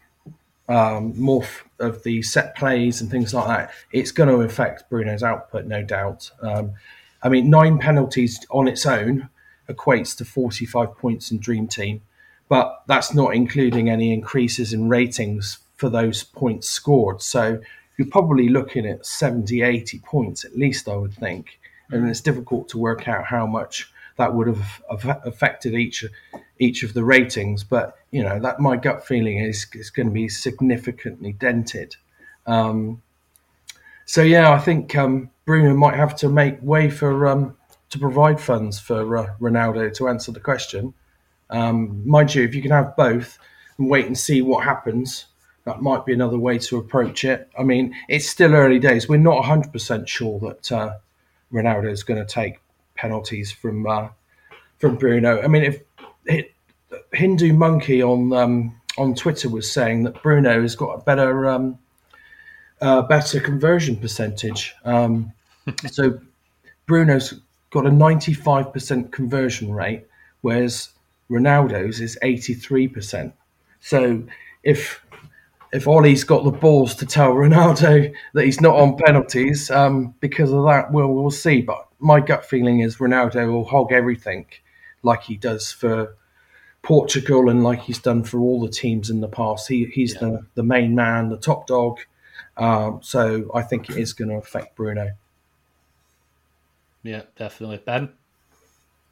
[0.67, 1.45] um, more
[1.79, 5.83] of the set plays and things like that, it's going to affect Bruno's output, no
[5.83, 6.31] doubt.
[6.41, 6.73] Um,
[7.21, 9.29] I mean, nine penalties on its own
[9.69, 12.01] equates to 45 points in Dream Team,
[12.49, 17.21] but that's not including any increases in ratings for those points scored.
[17.21, 17.61] So
[17.97, 21.59] you're probably looking at 70, 80 points at least, I would think.
[21.91, 24.81] And it's difficult to work out how much that would have
[25.25, 26.05] affected each
[26.57, 27.63] each of the ratings.
[27.63, 31.95] But you know that my gut feeling is is going to be significantly dented.
[32.45, 33.01] Um,
[34.05, 37.57] so yeah, I think um, Bruno might have to make way for um,
[37.89, 40.93] to provide funds for uh, Ronaldo to answer the question.
[41.49, 43.37] Um, mind you, if you can have both
[43.77, 45.25] and wait and see what happens,
[45.65, 47.49] that might be another way to approach it.
[47.57, 49.09] I mean, it's still early days.
[49.09, 50.93] We're not 100% sure that uh,
[51.55, 52.59] Ronaldo is going to take
[52.95, 54.09] penalties from uh,
[54.77, 55.41] from Bruno.
[55.41, 55.81] I mean, if
[56.25, 56.53] it,
[57.13, 61.79] Hindu Monkey on um, on Twitter was saying that Bruno has got a better um,
[62.81, 64.75] uh, better conversion percentage.
[64.83, 65.31] Um,
[65.91, 66.19] so
[66.85, 67.33] Bruno's
[67.71, 70.05] got a 95% conversion rate,
[70.41, 70.89] whereas
[71.29, 73.33] Ronaldo's is 83%.
[73.81, 74.23] So
[74.63, 75.03] if
[75.75, 80.51] if Ole's got the balls to tell Ronaldo that he's not on penalties um, because
[80.51, 81.61] of that, we'll we'll see.
[81.61, 84.45] But my gut feeling is Ronaldo will hog everything
[85.03, 86.15] like he does for
[86.81, 89.67] Portugal and like he's done for all the teams in the past.
[89.67, 91.99] He he's the the main man, the top dog.
[92.57, 95.11] Um, so I think it is going to affect Bruno.
[97.03, 97.77] Yeah, definitely.
[97.77, 98.13] Ben,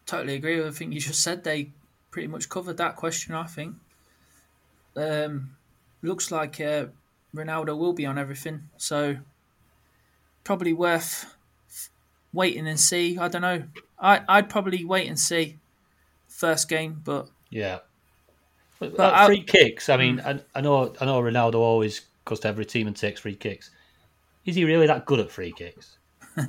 [0.06, 1.43] totally agree with everything you just said.
[1.43, 1.71] They
[2.10, 3.76] pretty much covered that question, I think.
[4.95, 5.58] Um,
[6.03, 6.85] looks like uh,
[7.35, 9.17] Ronaldo will be on everything, so
[10.43, 11.35] probably worth
[12.33, 13.17] waiting and see.
[13.17, 13.63] I don't know.
[13.99, 15.57] I I'd probably wait and see
[16.27, 17.79] first game, but yeah.
[18.79, 19.89] But, But like, I- free kicks.
[19.89, 21.21] I mean, I, I know, I know.
[21.21, 23.69] Ronaldo always goes to every team and takes free kicks.
[24.45, 25.97] Is he really that good at free kicks?
[26.35, 26.41] he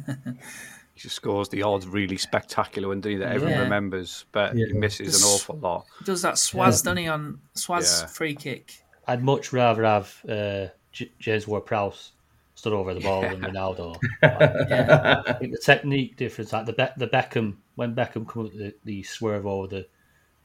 [1.01, 3.63] just scores the odd really spectacular one, doesn't he, that everyone Yeah.
[3.63, 5.87] remembers, but he misses an awful lot.
[6.01, 8.07] He does that swaz, doesn't he, on swaz Yeah.
[8.09, 8.83] free kick?
[9.07, 12.13] I'd much rather have uh, J- James Ward-Prowse
[12.55, 13.97] stood over the ball than Ronaldo.
[14.23, 15.23] Yeah.
[15.27, 18.75] I think the technique difference, like the Be- the Beckham when Beckham come up the,
[18.85, 19.87] the swerve over the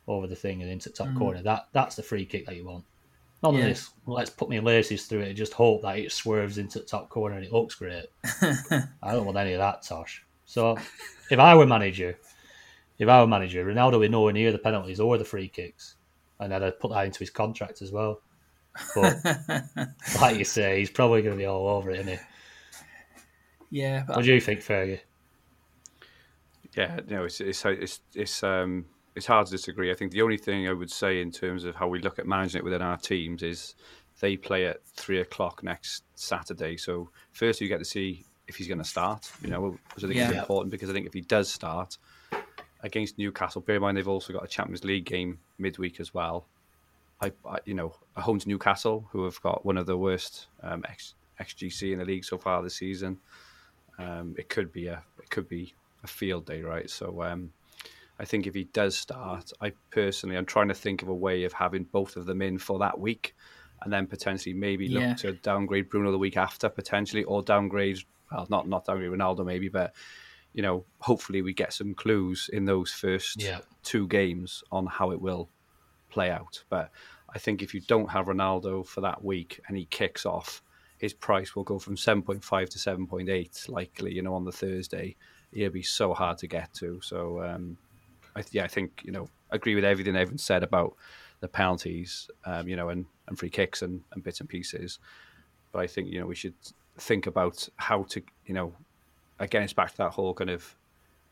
[0.07, 2.65] over the thing and into the top corner, that that's the free kick that you
[2.65, 2.83] want.
[3.43, 3.59] None Yeah.
[3.61, 3.89] of this.
[4.07, 7.09] Let's put my laces through it and just hope that it swerves into the top
[7.09, 8.07] corner and it looks great.
[8.41, 10.25] I don't want any of that, Tosh.
[10.45, 10.77] So
[11.29, 12.17] if I were manager,
[12.97, 15.95] if I were manager, Ronaldo would nowhere near the penalties or the free kicks,
[16.39, 18.19] and then I'd put that into his contract as well.
[18.95, 19.89] But
[20.21, 22.19] like you say, he's probably going to be all over it, isn't he?
[23.71, 24.99] Yeah, What but do you think, Fergie?
[26.75, 29.91] Yeah, no, it's it's it's it's um it's hard to disagree.
[29.91, 32.27] I think the only thing I would say in terms of how we look at
[32.27, 33.75] managing it within our teams is
[34.19, 36.77] they play at three o'clock next Saturday.
[36.77, 39.31] So first, you get to see if he's going to start.
[39.41, 41.97] You know, which I think is important because I think if he does start
[42.81, 46.45] against Newcastle, bear in mind they've also got a Champions League game midweek as well.
[47.21, 50.47] I, I you know, a home to Newcastle, who have got one of the worst
[50.63, 53.19] um, X, XGC in the league so far this season.
[53.97, 56.89] Um, it could be a it could be a field day, right?
[56.89, 57.51] So um,
[58.19, 61.43] I think if he does start, I personally I'm trying to think of a way
[61.43, 63.35] of having both of them in for that week,
[63.81, 65.13] and then potentially maybe look Yeah.
[65.15, 67.99] to downgrade Bruno the week after potentially, or downgrade
[68.31, 69.93] well not not downgrade Ronaldo maybe, but
[70.53, 73.59] you know hopefully we get some clues in those first Yeah.
[73.83, 75.49] two games on how it will
[76.09, 76.63] play out.
[76.69, 76.91] But
[77.33, 80.61] I think if you don't have Ronaldo for that week and he kicks off,
[80.97, 85.15] his price will go from 7.5 to 7.8 likely, you know, on the Thursday.
[85.51, 86.99] He'll be so hard to get to.
[87.01, 87.77] So, um,
[88.35, 90.95] I, yeah, I think, you know, agree with everything everyone said about
[91.39, 94.99] the penalties, um, you know, and, and free kicks and, and bits and pieces.
[95.71, 96.55] But I think, you know, we should
[96.97, 98.73] think about how to, you know,
[99.39, 100.75] again, it's back to that whole kind of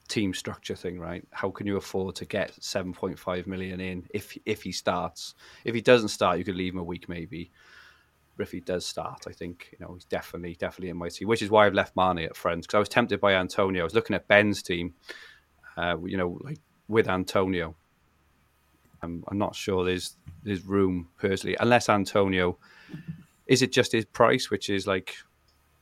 [0.08, 1.26] team structure thing, right?
[1.32, 5.36] How can you afford to get 7.5 million in if if he starts?
[5.64, 7.52] If he doesn't start, you could leave him a week maybe.
[8.36, 11.28] But if he does start, I think you know he's definitely definitely in my team,
[11.28, 13.82] which is why I've left Mane at friends because I was tempted by Antonio.
[13.82, 14.94] I was looking at Ben's team,
[15.76, 17.76] uh, you know, like with Antonio.
[19.02, 22.58] I'm, I'm not sure there's there's room personally, unless Antonio.
[23.48, 25.16] Is it just his price, which is like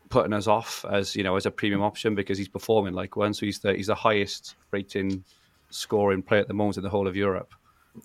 [0.10, 3.34] putting us off as you know as a premium option because he's performing like one.
[3.34, 5.24] So he's the he's the highest rating
[5.70, 7.54] scoring player at the moment in the whole of Europe.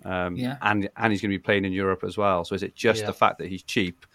[0.05, 0.57] Um, Yeah.
[0.63, 2.45] and and he's going to be playing in Europe as well.
[2.45, 3.07] So is it just Yeah.
[3.07, 4.07] the fact that he's cheap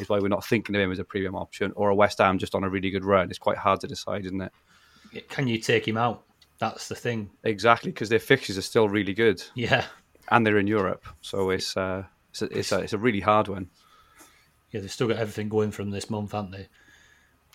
[0.00, 2.38] is why we're not thinking of him as a premium option, or a West Ham
[2.38, 3.28] just on a really good run?
[3.30, 5.28] It's quite hard to decide, isn't it?
[5.28, 6.24] Can you take him out?
[6.58, 7.30] That's the thing.
[7.44, 9.84] Exactly, because their fixtures are still really good, Yeah.
[10.30, 11.06] and they're in Europe.
[11.20, 13.68] So it's uh, it's a, it's a, it's a really hard one.
[14.70, 16.68] Yeah, they've still got everything going from this month, haven't they?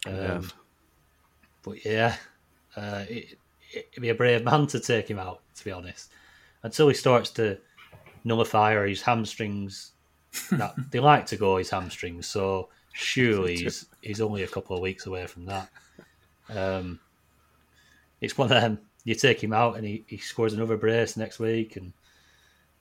[0.08, 0.42] Um, Yeah.
[1.64, 2.16] But yeah,
[2.76, 3.38] uh, it,
[3.72, 6.12] it'd be a brave man to take him out, to be honest.
[6.64, 7.58] Until he starts to
[8.24, 9.92] nullify or his hamstrings.
[10.52, 14.82] that, they like to go his hamstrings, so surely he's, he's only a couple of
[14.82, 15.70] weeks away from that.
[16.50, 17.00] Um,
[18.22, 18.80] it's one of them.
[19.04, 21.92] You take him out and he, he scores another brace next week and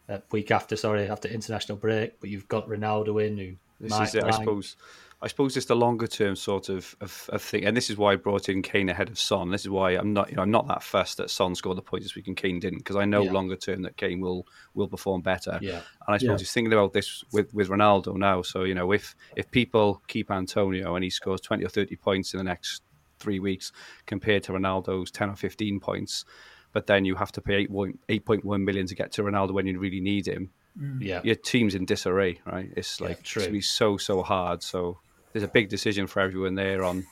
[0.09, 2.21] uh, week after, sorry, after international break.
[2.21, 4.77] But you've got Ronaldo in who This might is it, I suppose.
[5.23, 8.15] I suppose it's the longer term sort of, of, of thing, and this is why
[8.15, 9.51] I brought in Kane ahead of Son.
[9.51, 11.83] This is why I'm not, you know, I'm not that fussed that Son scored the
[11.83, 13.33] points this week and Kane didn't, because I know Yeah.
[13.33, 15.59] longer term that Kane will will perform better.
[15.61, 15.83] Yeah.
[16.07, 16.43] and I suppose Yeah.
[16.45, 18.41] he's thinking about this with, with Ronaldo now.
[18.43, 22.33] So you know, if if people keep Antonio and he scores twenty or thirty points
[22.33, 22.83] in the next
[23.19, 23.73] three weeks
[24.07, 26.25] compared to Ronaldo's ten or fifteen points,
[26.73, 29.23] but then you have to pay eight point eight point one million to get to
[29.23, 30.97] Ronaldo when you really need him mm.
[31.03, 31.21] Yeah.
[31.25, 32.71] your team's in disarray, right?
[32.75, 33.41] It's Yeah, like true.
[33.41, 34.63] it's gonna be so so hard.
[34.63, 34.99] So
[35.33, 37.07] there's a big decision for everyone there on: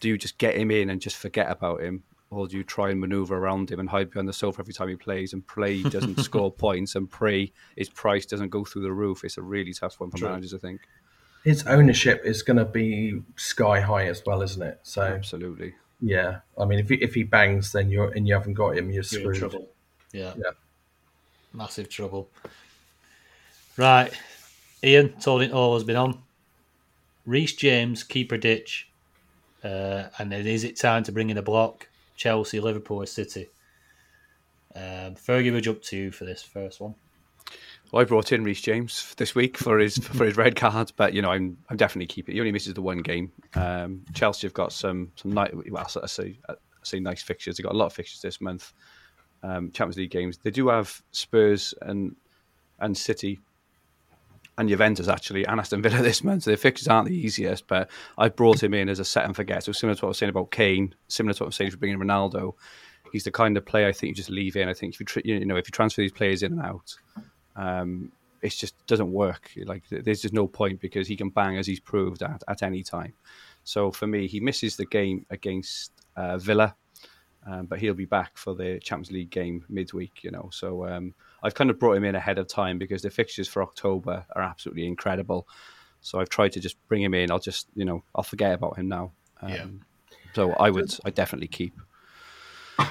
[0.00, 2.90] do you just get him in and just forget about him, or do you try
[2.90, 5.76] and maneuver around him and hide behind the sofa every time he plays and pray
[5.76, 9.24] he doesn't score points and pray his price doesn't go through the roof?
[9.24, 10.28] It's a really tough one for True.
[10.28, 10.80] managers, I think.
[11.44, 14.80] His ownership is going to be sky high as well, isn't it?
[14.82, 15.74] So Absolutely.
[16.00, 18.86] yeah, I mean, if he, if he bangs, then you're and you haven't got him,
[18.90, 19.36] you're You're in screwed.
[19.36, 19.68] trouble.
[20.12, 20.32] Yeah.
[20.36, 20.50] Yeah.
[21.52, 22.28] Massive trouble.
[23.76, 24.12] Right.
[24.82, 26.20] Ian, told it all has been on.
[27.26, 28.88] Reece James, keeper ditch.
[29.62, 31.88] Uh, and then is it time to bring in a block?
[32.16, 33.48] Chelsea, Liverpool, City?
[34.74, 36.94] Um, Fergie, would you up to you for this first one?
[37.90, 41.14] Well, I brought in Reece James this week for his for his red card, but
[41.14, 42.34] you know I'm I'm definitely keeping.
[42.34, 43.32] He only misses the one game.
[43.54, 45.52] Um, Chelsea have got some some nice.
[45.70, 47.56] Well, I say I say nice fixtures.
[47.56, 48.72] They've got a lot of fixtures this month.
[49.42, 50.38] Um, Champions League games.
[50.38, 52.16] They do have Spurs and
[52.80, 53.38] and City
[54.58, 56.44] and Juventus actually, and Aston Villa this month.
[56.44, 59.36] So the fixtures aren't the easiest, but I've brought him in as a set and
[59.36, 59.64] forget.
[59.64, 61.70] So similar to what I was saying about Kane, similar to what I was saying
[61.70, 62.54] for bringing Ronaldo.
[63.12, 64.68] He's the kind of player I think you just leave in.
[64.68, 66.96] I think if you you know if you transfer these players in and out,
[67.54, 69.50] um, it just doesn't work.
[69.64, 72.82] Like there's just no point because he can bang as he's proved at, at any
[72.82, 73.14] time.
[73.64, 76.74] So for me, he misses the game against uh, Villa,
[77.46, 80.22] um, but he'll be back for the Champions League game midweek.
[80.22, 81.14] You know, so um,
[81.46, 84.42] I've kind of brought him in ahead of time because the fixtures for October are
[84.42, 85.46] absolutely incredible.
[86.00, 87.30] So I've tried to just bring him in.
[87.30, 89.12] I'll just you know I'll forget about him now.
[89.40, 89.66] Um, Yeah.
[90.34, 91.72] So I would I definitely keep.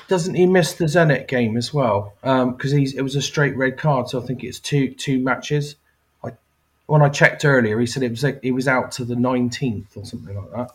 [0.08, 2.14] Doesn't he miss the Zenit game as well?
[2.22, 5.76] Because he's it was a straight red card, so I think it's two two matches.
[6.24, 6.32] I
[6.88, 9.96] when I checked earlier, he said it was like, he was out to the nineteenth
[9.96, 10.72] or something like that.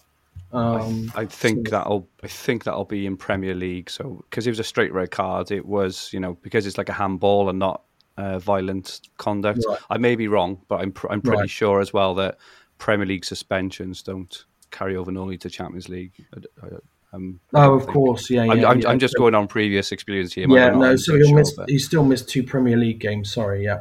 [0.53, 3.89] Um, I think so- that'll I think that'll be in Premier League.
[3.91, 6.89] So because it was a straight red card, it was you know because it's like
[6.89, 7.83] a handball and not
[8.17, 9.65] uh, violent conduct.
[9.69, 9.79] Right.
[9.91, 11.51] I may be wrong, but I'm pr- I'm pretty Right.
[11.51, 12.39] sure as well that
[12.79, 16.13] Premier League suspensions don't carry over normally to Champions League.
[16.37, 16.71] I- I-
[17.13, 18.53] um, oh, of course, yeah, yeah.
[18.53, 18.89] I'm, I'm, yeah.
[18.89, 20.47] I'm just going on previous experience here.
[20.49, 20.95] Yeah, no.
[20.95, 21.53] So he'll sure, miss.
[21.55, 23.33] but- He still missed two Premier League games.
[23.33, 23.81] Sorry, yeah,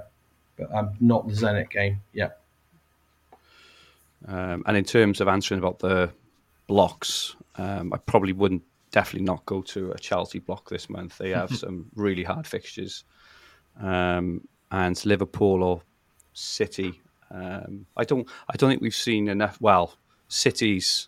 [0.57, 2.01] but um, not the Zenit game.
[2.11, 2.29] Yeah.
[4.27, 6.11] Um, and in terms of answering about the
[6.69, 11.17] blocks, um, I probably wouldn't definitely not go to a Chelsea block this month.
[11.17, 13.03] They have some really hard fixtures,
[13.81, 15.81] um, and Liverpool or
[16.33, 17.01] City.
[17.31, 18.27] Um, I don't.
[18.47, 19.59] I don't think we've seen enough.
[19.59, 19.95] Well,
[20.29, 21.07] City's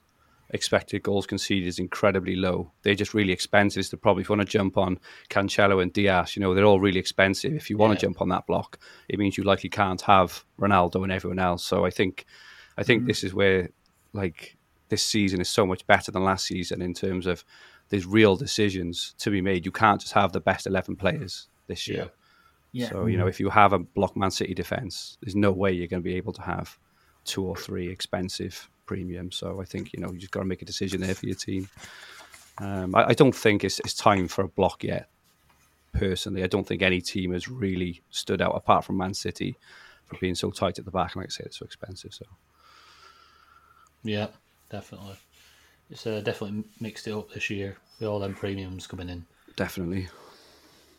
[0.53, 2.69] expected goals conceded is incredibly low.
[2.81, 3.85] They're just really expensive.
[3.85, 6.79] So probably if you want to jump on Cancelo and Dias, you know they're all
[6.81, 7.53] really expensive.
[7.53, 7.99] If you want Yeah.
[7.99, 11.63] to jump on that block, it means you likely can't have Ronaldo and everyone else.
[11.63, 12.25] So I think,
[12.77, 13.69] I think this is where
[14.13, 14.57] like
[14.91, 17.43] this season is so much better than last season in terms of
[17.89, 19.65] there's real decisions to be made.
[19.65, 22.11] You can't just have the best eleven players this year.
[22.73, 22.89] Yeah.
[22.89, 25.87] So you know, if you have a block Man City defense, there's no way you're
[25.87, 26.77] going to be able to have
[27.23, 29.37] two or three expensive premiums.
[29.37, 31.35] So I think you know you just got to make a decision there for your
[31.35, 31.69] team.
[32.57, 35.09] Um, I, I don't think it's it's time for a block yet.
[35.93, 39.57] Personally, I don't think any team has really stood out apart from Man City
[40.05, 41.15] for being so tight at the back.
[41.15, 42.13] And like I said, it's so expensive.
[42.13, 42.25] So
[44.03, 44.27] Yeah,
[44.71, 45.15] definitely.
[45.89, 49.25] It's uh, definitely mixed it up this year with all them premiums coming in.
[49.57, 50.07] definitely,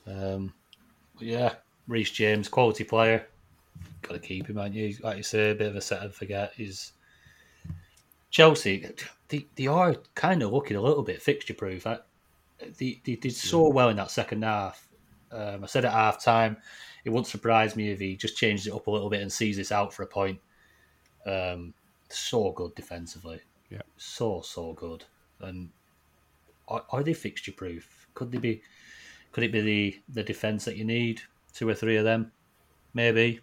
[0.06, 0.52] Um,
[1.14, 1.54] but yeah,
[1.88, 3.26] Reece James, quality player.
[4.02, 4.94] Got to keep him, aren't you?
[5.02, 6.52] Like you say, a bit of a set and forget.
[6.56, 6.92] He's
[8.30, 8.86] Chelsea.
[9.28, 11.86] They, they are kind of looking a little bit fixture proof.
[12.78, 14.86] They, they did so well in that second half.
[15.32, 16.58] Um, I said at half time,
[17.04, 19.56] it wouldn't surprise me if he just changes it up a little bit and sees
[19.56, 20.38] this out for a point.
[21.26, 21.72] Um,
[22.10, 23.40] so good defensively.
[23.72, 23.82] Yeah.
[23.96, 25.04] So, so good.
[25.40, 25.70] And
[26.68, 28.06] are, are they fixture proof?
[28.14, 28.62] Could they be?
[29.32, 31.22] Could it be the, the defence that you need?
[31.54, 32.32] Two or three of them?
[32.92, 33.40] Maybe.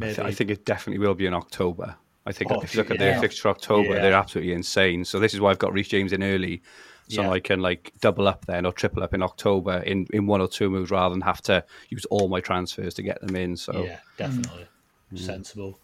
[0.00, 1.96] I, th- I think it definitely will be in October.
[2.24, 4.02] I think Oh, if you look at their fixture October, Yeah.
[4.02, 5.04] they're absolutely insane.
[5.04, 6.62] So this is why I've got Reece James in early,
[7.08, 7.30] so Yeah.
[7.30, 10.48] I can like double up then or triple up in October in, in one or
[10.48, 13.56] two moves rather than have to use all my transfers to get them in.
[13.56, 14.66] So Yeah, definitely.
[15.12, 15.18] Mm.
[15.18, 15.20] Mm.
[15.20, 15.78] Sensible.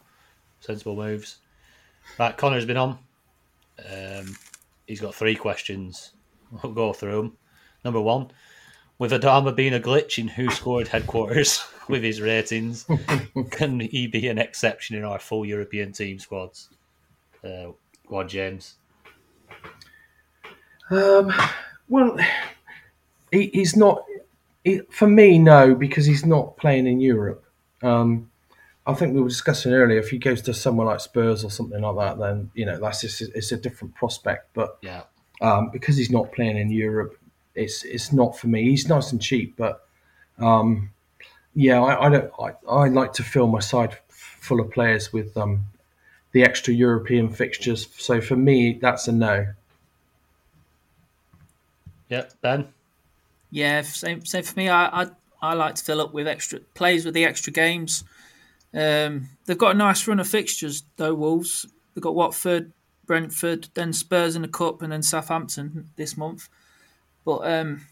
[0.61, 1.39] Sensible moves.
[2.19, 2.99] Right, Connor's been on.
[3.91, 4.37] Um,
[4.87, 6.13] he's got three questions.
[6.63, 7.37] We'll go through them.
[7.85, 8.31] Number one,
[8.99, 12.87] with Adama being a glitch in who scored headquarters with his ratings,
[13.51, 16.69] can he be an exception in our full European team squads?
[17.45, 17.73] Uh,
[18.07, 18.77] go on, James.
[20.91, 21.33] Um,
[21.89, 22.17] well,
[23.31, 24.05] he, he's not.
[24.63, 27.45] He, for me, no, because he's not playing in Europe.
[27.83, 28.31] Um,
[28.87, 29.99] I think we were discussing earlier.
[29.99, 33.01] If he goes to somewhere like Spurs or something like that, then you know that's
[33.03, 34.49] just it's a different prospect.
[34.55, 35.03] But Yeah.
[35.41, 37.17] um, because he's not playing in Europe,
[37.55, 38.65] it's it's not for me.
[38.65, 39.87] He's nice and cheap, but
[40.39, 40.91] um,
[41.55, 42.33] yeah, I, I don't.
[42.41, 45.67] I, I like to fill my side full of players with um,
[46.33, 47.89] the extra European fixtures.
[47.99, 49.47] So for me, that's a no.
[52.09, 52.69] Yeah, Ben?
[53.51, 54.69] Yeah, same same for me.
[54.69, 55.07] I, I
[55.41, 58.05] I like to fill up with extra plays with the extra games.
[58.75, 61.15] Um, they've got a nice run of fixtures though.
[61.15, 61.67] Wolves.
[61.95, 62.73] They've got Watford,
[63.07, 66.49] Brentford, then Spurs in the cup, and then Southampton this month.
[67.25, 67.87] But um,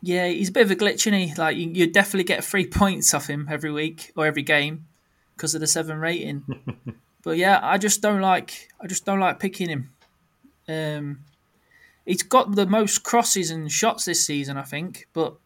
[0.00, 1.34] yeah, he's a bit of a glitch, isn't he?
[1.34, 4.86] Like you, you definitely get three points off him every week or every game
[5.36, 6.44] because of the seven rating.
[7.22, 8.68] but yeah, I just don't like.
[8.80, 9.90] I just don't like picking him.
[10.68, 11.20] Um,
[12.04, 15.36] he's got the most crosses and shots this season, I think, but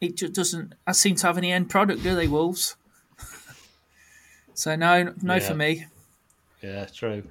[0.00, 2.76] it just doesn't I seem to have any end product, do they, Wolves?
[4.60, 5.40] So no, no Yeah.
[5.40, 5.86] for me.
[6.62, 7.22] Yeah, true.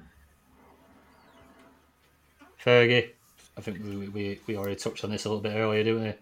[2.64, 3.10] Fergie,
[3.56, 6.12] I think we, we, we already touched on this a little bit earlier, didn't we?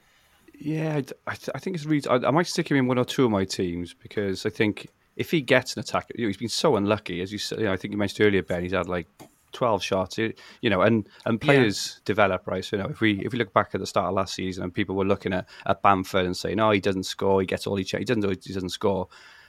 [0.60, 2.06] yeah, I, I think it's really.
[2.08, 4.88] I, I might stick him in one or two of my teams because I think
[5.16, 7.22] if he gets an attack, you know, he's been so unlucky.
[7.22, 8.62] As you said, you know, I think you mentioned earlier, Ben.
[8.62, 9.06] He's had like
[9.52, 10.18] twelve shots.
[10.18, 12.64] You know, and and players develop, right?
[12.64, 14.64] So you know, if we if we look back at the start of last season,
[14.64, 17.40] and people were looking at, at Bamford and saying, "Oh, he doesn't score.
[17.40, 19.08] He gets all he ch- he doesn't he doesn't score."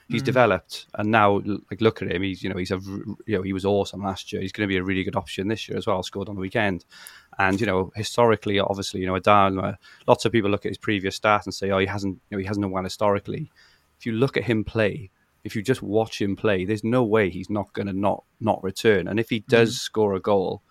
[0.10, 0.26] He's hmm.
[0.26, 2.24] developed, and now like look at him.
[2.24, 4.42] He's you know he's a you know he was awesome last year.
[4.42, 6.02] He's going to be a really good option this year as well.
[6.02, 6.84] Scored on the weekend,
[7.38, 9.78] and you know historically, obviously, you know Adama.
[10.08, 12.40] Lots of people look at his previous stats and say, "Oh, he hasn't you know
[12.40, 13.52] he hasn't won historically."
[14.00, 15.12] If you look at him play,
[15.44, 18.64] if you just watch him play, there's no way he's not going to not not
[18.64, 19.08] return.
[19.08, 19.50] And if he hmm.
[19.50, 20.64] does score a goal,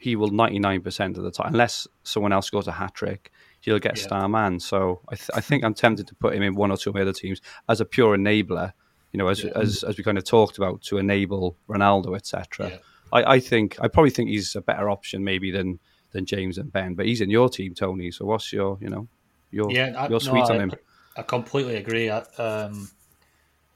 [0.00, 3.96] he will 99% of the time, unless someone else scores a hat trick, he'll get
[3.96, 4.02] Yeah.
[4.02, 4.58] star man.
[4.60, 6.94] So I, th- I think I'm tempted to put him in one or two of
[6.94, 8.72] my other teams as a pure enabler,
[9.12, 12.70] you know, as, as, as we kind of talked about to enable Ronaldo, etc.
[12.70, 12.76] Yeah.
[13.12, 15.78] I, I think, I probably think he's a better option maybe than,
[16.12, 18.10] than James and Ben, but he's in your team, Tony.
[18.10, 19.08] So what's your, you know,
[19.50, 20.72] your, Yeah, I, your no, sweet I, on him?
[21.16, 22.08] I completely agree.
[22.08, 22.88] I, um,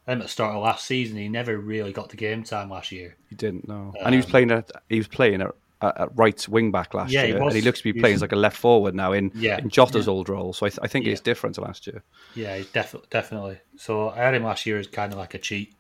[0.07, 3.17] at the start of last season, he never really got the game time last year.
[3.31, 5.51] He didn't know, and he was playing at he was playing at,
[5.85, 7.55] at at right wing back last Yeah, he year, was.
[7.55, 9.59] and he looks to be He playing as like a left forward now in Yeah.
[9.59, 10.53] in Jota's old role.
[10.53, 11.25] So I, th- I think it's Yeah.
[11.25, 12.03] different to last year.
[12.35, 13.59] Yeah, definitely definitely.
[13.77, 15.75] So I had him last year as kind of like a cheat.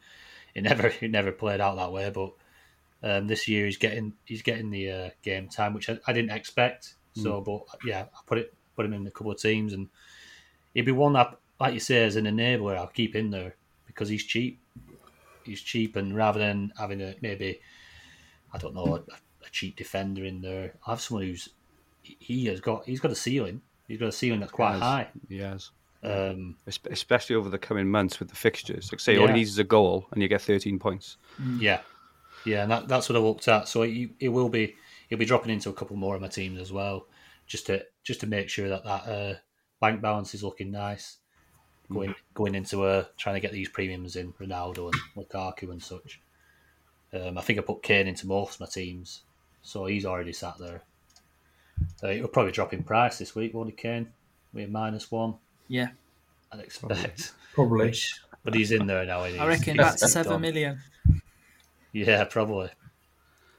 [0.54, 2.32] He never he never played out that way, but
[3.02, 6.30] um, this year he's getting he's getting the uh, game time, which I, I didn't
[6.30, 6.94] expect.
[7.16, 9.88] So, but yeah, I put it put him in a couple of teams, and
[10.74, 13.54] he'd be one that, like you say, as an enabler, I'll keep in there
[13.86, 14.58] because he's cheap.
[15.44, 17.60] He's cheap, and rather than having a maybe,
[18.52, 19.02] I don't know, a
[19.54, 21.48] cheap defender in there, I have someone who's
[22.02, 23.62] he has got he's got a ceiling.
[23.88, 24.82] He's got a ceiling that's quite Yes.
[24.82, 25.08] high.
[25.28, 25.70] Yes,
[26.02, 28.90] Um, especially over the coming months with the fixtures.
[28.92, 31.16] Like say, all he needs is a goal, and you get thirteen points.
[31.58, 31.80] Yeah,
[32.44, 33.68] yeah, and that, that's what I looked at.
[33.68, 34.74] So it, it will be
[35.08, 37.06] he'll be dropping into a couple more of my teams as well,
[37.46, 39.34] just to just to make sure that that uh,
[39.80, 41.18] bank balance is looking nice.
[41.92, 46.20] Going going into uh, trying to get these premiums in Ronaldo and Lukaku and such.
[47.12, 49.22] Um, I think I put Kane into most of my teams,
[49.64, 50.82] so he's already sat there.
[52.02, 54.12] Uh, it'll probably drop in price this week, won't it, Kane?
[54.52, 55.34] We're minus one,
[55.66, 55.88] Yeah,
[56.52, 57.32] I'd expect.
[57.54, 57.86] Probably.
[57.86, 59.24] Which, but he's in there now.
[59.24, 60.40] and I reckon he's that's seven done.
[60.42, 60.78] million.
[61.92, 62.68] Yeah, probably.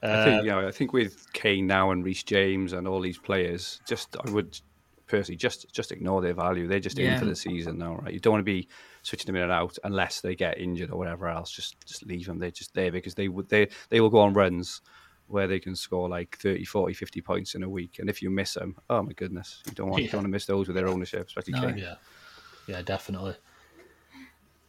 [0.03, 0.67] I Uh, think you know.
[0.67, 4.59] I think with Kane now and Reece James and all these players, just I would
[5.07, 6.67] personally just just ignore their value.
[6.67, 8.13] They're just in for the season now, right?
[8.13, 8.67] You don't want to be
[9.01, 11.51] switching them in and out unless they get injured or whatever else.
[11.51, 12.39] Just just leave them.
[12.39, 14.81] They're just there because they would they they will go on runs
[15.27, 17.97] where they can score like 30, 40, 50 points in a week.
[17.99, 20.31] And if you miss them, oh my goodness, you don't want you don't want to
[20.31, 21.61] miss those with their ownership, especially No.
[21.61, 21.77] Kane.
[21.77, 21.95] Yeah,
[22.67, 23.35] yeah, definitely.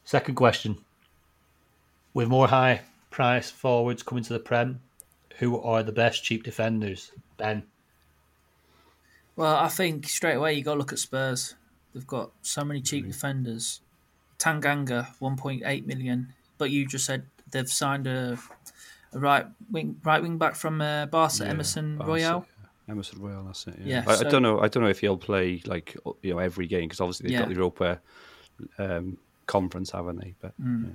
[0.04, 0.78] Second question:
[2.14, 4.80] With more high price forwards coming to the Prem,
[5.38, 7.12] who are the best cheap defenders?
[7.36, 7.64] Ben.
[9.36, 11.54] Well, I think straight away you got to look at Spurs.
[11.92, 13.08] They've got so many cheap Mm.
[13.12, 13.80] defenders.
[14.38, 16.34] Tanganga, one point eight million.
[16.58, 18.38] But you just said they've signed a,
[19.16, 22.46] a right wing right wing back from uh, Barca, Yeah, Emerson Barca, Royal.
[22.46, 22.92] yeah.
[22.92, 23.74] Emerson Royal, that's it.
[23.80, 24.60] Yeah, Yeah, I, I don't know.
[24.60, 27.48] I don't know if he'll play like you know every game because obviously they've got
[27.48, 28.00] the Europa
[28.78, 30.34] um, conference, haven't they?
[30.40, 30.92] But Mm.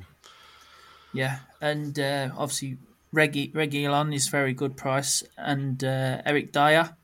[1.13, 2.77] Yeah, and uh, obviously
[3.11, 6.95] Reggie Reguilon is very good price, and uh, Eric Dier,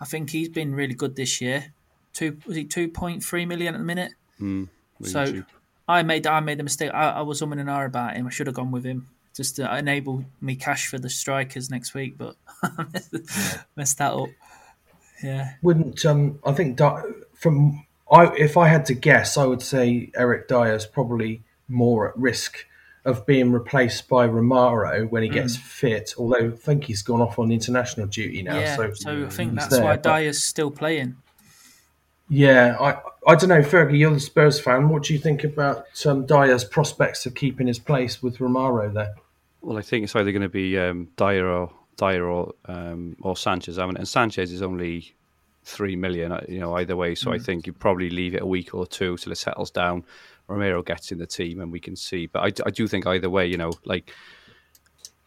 [0.00, 1.74] I think he's been really good this year.
[2.14, 4.12] Two was he two point three million at the minute?
[4.40, 4.68] really
[5.02, 5.44] so cheap.
[5.86, 6.90] I made I made a mistake.
[6.94, 8.26] I, I was umming and ahhing about him.
[8.26, 11.94] I should have gone with him just to enable me cash for the strikers next
[11.94, 12.36] week, but
[13.76, 14.28] messed that up.
[15.22, 16.38] Yeah, Wouldn't um?
[16.44, 16.78] I think
[17.34, 22.16] from I if I had to guess, I would say Eric Dier's probably more at
[22.16, 22.66] risk
[23.04, 26.14] of being replaced by Romero when he gets fit.
[26.18, 28.58] Although I think he's gone off on international duty now.
[28.58, 28.76] yeah.
[28.76, 31.16] so So, I think that's there, why but- Dier's still playing.
[32.30, 33.98] Yeah, I I don't know, Fergie.
[33.98, 34.88] You're the Spurs fan.
[34.88, 39.14] What do you think about um, Dier's prospects of keeping his place with Romero there?
[39.64, 43.36] Well, I think it's either going to be um, Dier or Dier or um, or
[43.36, 43.78] Sanchez.
[43.78, 45.14] I mean, and Sanchez is only
[45.64, 46.32] three million.
[46.32, 47.14] uh, You know, either way.
[47.14, 50.04] So I think you probably leave it a week or two till it settles down.
[50.48, 52.26] Romero gets in the team, and we can see.
[52.26, 54.12] But I, I do think either way, you know, like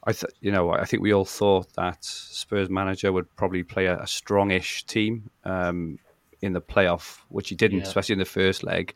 [0.04, 3.88] I, th- you know, I think we all thought that Spurs manager would probably play
[3.88, 5.98] a, a strongish team um,
[6.42, 7.86] in the playoff, which he didn't, Yeah.
[7.86, 8.94] especially in the first leg.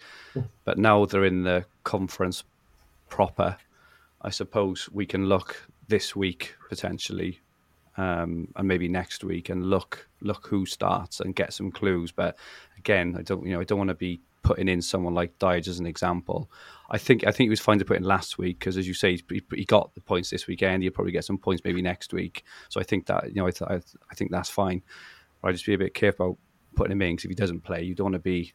[0.64, 2.44] But now they're in the conference
[3.10, 3.58] proper.
[4.22, 7.40] I suppose we can look this week potentially,
[7.98, 12.12] um, and maybe next week, and look look who starts and get some clues.
[12.12, 12.38] But
[12.78, 15.68] again, I don't you know I don't want to be putting in someone like Dyche
[15.68, 16.50] as an example.
[16.90, 18.94] I think I think it was fine to put in last week because, as you
[18.94, 20.84] say, he, he got the points this weekend.
[20.84, 22.44] He'll probably get some points maybe next week.
[22.70, 24.82] So I think that you know I th- I, th- I think that's fine.
[25.44, 26.38] I just be a bit careful
[26.76, 28.54] putting him in because if he doesn't play, you don't want to be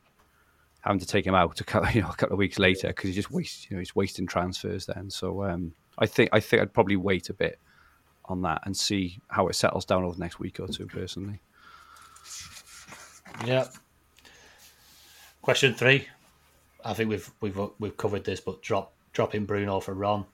[0.87, 3.09] having to take him out a couple, you know, a couple of weeks later because
[3.09, 5.11] he just waste, you know, he's wasting transfers then.
[5.11, 7.59] So um, I think I think I'd probably wait a bit
[8.27, 10.87] on that and see how it settles down over the next week or two.
[10.87, 11.41] Personally,
[13.45, 13.67] Yeah.
[15.43, 16.09] Question three.
[16.85, 20.25] I think we've we've we've covered this, but drop dropping Bruno for Ron.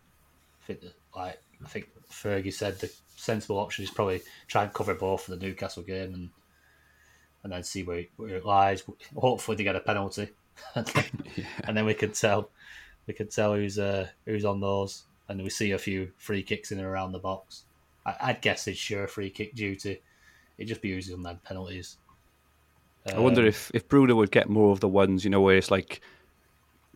[0.62, 0.80] I think
[1.14, 5.30] like I think Fergie said the sensible option is probably try and cover both for
[5.30, 6.30] the Newcastle game and
[7.42, 8.84] and then see where it, where it lies.
[9.16, 10.30] Hopefully they get a penalty,
[10.74, 11.04] and then,
[11.64, 12.50] and then we could tell
[13.06, 16.72] we can tell who's uh, who's on those, and we see a few free kicks
[16.72, 17.64] in and around the box.
[18.06, 20.02] I, I'd guess it's sure free kick duty.
[20.58, 21.96] It just be using them then penalties.
[23.12, 25.70] I wonder if if Bruno would get more of the ones you know where it's
[25.70, 26.00] like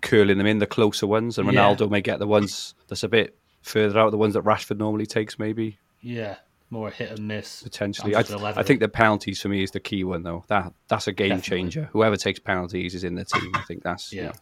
[0.03, 1.61] curling them in the closer ones, and Yeah.
[1.61, 5.07] Ronaldo may get the ones that's a bit further out, the ones that Rashford normally
[5.07, 5.79] takes, maybe.
[6.01, 6.37] Yeah,
[6.71, 9.63] more hit and miss Potentially, I, just gonna level I think the penalties for me
[9.63, 10.45] is the key one though.
[10.49, 11.59] That that's a game Definitely.
[11.65, 11.89] changer.
[11.93, 13.53] Whoever takes penalties is in the team.
[13.55, 14.23] I think that's Yeah.
[14.23, 14.35] you know,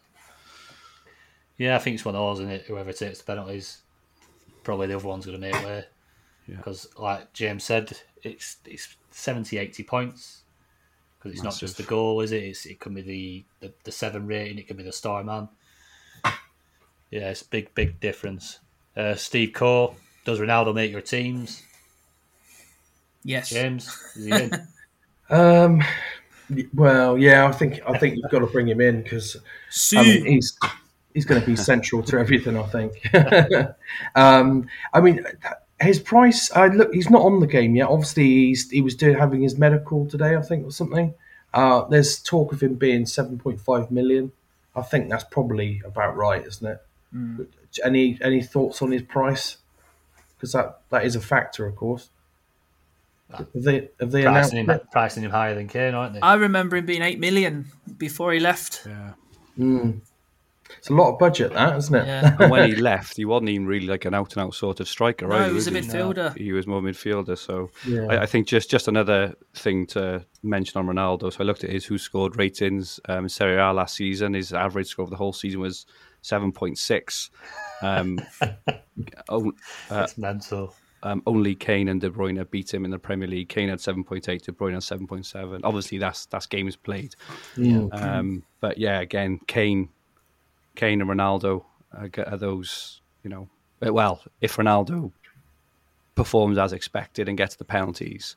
[1.59, 2.62] Yeah, I think it's one of those, isn't it?
[2.66, 3.83] Whoever takes the penalties,
[4.62, 5.85] probably the other one's going to make way.
[6.49, 6.57] Yeah.
[6.57, 10.43] Because, like James said, it's it's 70, 80 points.
[11.18, 12.43] Because it's not just the goal, is it?
[12.43, 15.49] It's, it could be the, the, the seven rating, it could be the star man.
[17.11, 18.59] Yeah, it's a big, big difference.
[18.97, 19.95] Uh, Steve Core,
[20.25, 21.62] does Ronaldo make your teams?
[23.25, 23.51] Yes.
[23.51, 24.68] James, is he in?
[25.31, 25.83] Um,
[26.75, 29.37] well, yeah, I think I think you've got to bring him in because
[29.70, 30.59] See, I mean, he's
[31.14, 32.57] he's going to be central to everything.
[32.57, 33.14] I think.
[34.14, 35.25] um, I mean,
[35.81, 36.53] his price.
[36.53, 36.93] I look.
[36.93, 37.89] He's not on the game yet.
[37.89, 40.37] Obviously, he's he was doing having his medical today.
[40.37, 41.14] I think or something.
[41.53, 44.33] Uh, there's talk of him being seven point five million.
[44.77, 46.83] I think that's probably about right, isn't it?
[47.85, 49.59] Any any thoughts on his price?
[50.37, 52.11] Because that that is a factor, of course.
[53.39, 54.91] Have they have they announced pricing, him, it?
[54.91, 56.20] pricing him higher than Kane, aren't they?
[56.20, 57.66] I remember him being eight million
[57.99, 58.87] before he left.
[58.87, 59.12] Yeah,
[60.78, 62.07] It's a lot of budget, that isn't it?
[62.07, 62.37] Yeah.
[62.39, 64.89] and when he left, he wasn't even really like an out and out sort of
[64.89, 65.43] striker, right?
[65.43, 66.37] No, he was a was midfielder.
[66.37, 67.39] He was more midfielder.
[67.39, 68.07] So Yeah.
[68.11, 71.32] I, I think just just another thing to mention on Ronaldo.
[71.32, 74.35] So I looked at his who scored ratings um, in Serie A last season.
[74.35, 75.87] His average score of the whole season was
[76.22, 77.30] seven point six.
[77.82, 78.18] Um,
[79.28, 79.53] oh,
[79.89, 80.74] That's mental.
[81.05, 83.48] Um, only Kane and De Bruyne beat him in the Premier League.
[83.48, 85.61] Kane had seven point eight, De Bruyne had seven point seven.
[85.62, 87.14] Obviously, that's that's games played.
[87.92, 89.90] Um, but yeah, again, Kane,
[90.74, 93.00] Kane and Ronaldo are, are those.
[93.22, 93.48] You know,
[93.86, 95.12] uh, well, if Ronaldo
[96.14, 98.36] performs as expected and gets the penalties,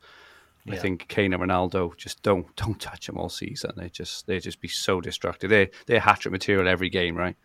[0.69, 3.71] I think Kane and Ronaldo just don't don't touch him all season.
[3.77, 5.49] They just they just be so destructive.
[5.49, 7.35] They they're hat trick material every game, right?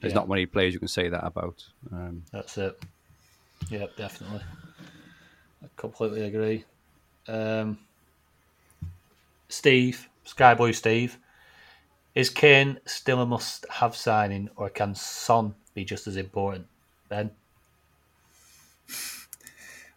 [0.00, 0.18] There's Yeah.
[0.20, 1.64] not many players you can say that about.
[1.92, 2.76] Um, That's it.
[3.70, 4.40] Yeah, definitely.
[5.62, 6.64] I completely agree.
[7.28, 7.78] Um,
[9.48, 11.18] Steve, Skyboy Steve,
[12.14, 16.66] is Kane still a must-have signing, or can Son be just as important?
[17.08, 17.30] Ben,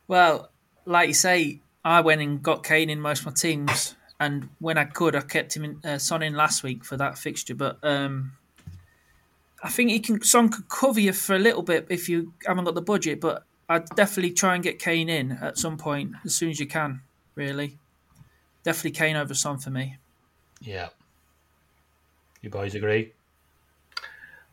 [0.08, 0.52] Well,
[0.86, 4.78] like you say, I went and got Kane in most of my teams, and when
[4.78, 7.56] I could, I kept him in uh, Son in last week for that fixture.
[7.56, 8.34] But um,
[9.64, 12.66] I think he can Son could cover you for a little bit if you haven't
[12.66, 13.20] got the budget.
[13.20, 16.68] But I'd definitely try and get Kane in at some point as soon as you
[16.68, 17.02] can.
[17.36, 17.78] Really,
[18.64, 19.98] definitely Kane over Son for me.
[20.62, 20.90] yeah,
[22.42, 23.12] you boys agree?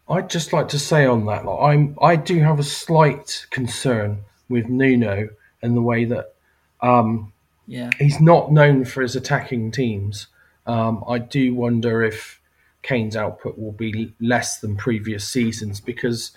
[0.09, 4.25] I'd just like to say on that, like, I'm I do have a slight concern
[4.49, 5.29] with Nuno
[5.63, 6.35] and the way that
[6.81, 7.33] um,
[7.67, 10.27] Yeah, he's not known for his attacking teams.
[10.67, 12.41] Um, I do wonder if
[12.83, 16.33] Kane's output will be less than previous seasons because,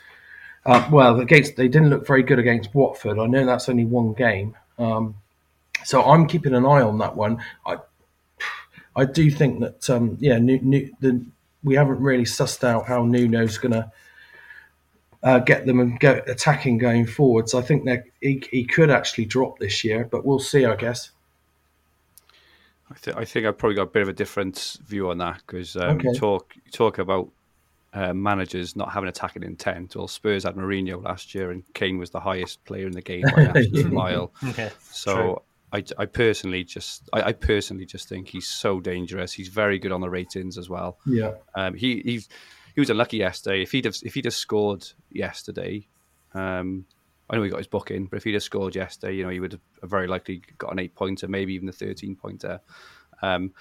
[0.65, 3.19] uh, well, against they didn't look very good against Watford.
[3.19, 5.15] I know that's only one game, um,
[5.83, 7.41] so I'm keeping an eye on that one.
[7.65, 7.77] I
[8.95, 11.23] I do think that um, yeah, Nu Nu the,
[11.63, 13.91] we haven't really sussed out how Nuno's going to
[15.23, 17.53] uh, get them and go attacking going forwards.
[17.53, 20.65] I think that he, he could actually drop this year, but we'll see.
[20.65, 21.11] I guess.
[22.89, 25.41] I, th- I think I've probably got a bit of a different view on that
[25.45, 26.09] because um, Okay.
[26.09, 27.29] you talk you talk about
[27.95, 29.95] uh, managers not having attacking intent.
[29.95, 33.23] Well, Spurs had Mourinho last year, and Kane was the highest player in the game
[33.33, 34.33] by an absolute mile.
[34.49, 39.31] Okay, So I, I personally just I, I personally just think he's so dangerous.
[39.31, 40.99] He's very good on the ratings as well.
[41.05, 41.35] Yeah.
[41.55, 42.21] Um, he he
[42.75, 43.61] he was unlucky yesterday.
[43.61, 45.87] If he'd have if he'd have scored yesterday,
[46.33, 46.85] um,
[47.29, 49.29] I know he got his book in, but if he'd have scored yesterday, you know,
[49.29, 52.59] he would have very likely got an eight pointer, maybe even a thirteen pointer.
[53.21, 53.53] Um,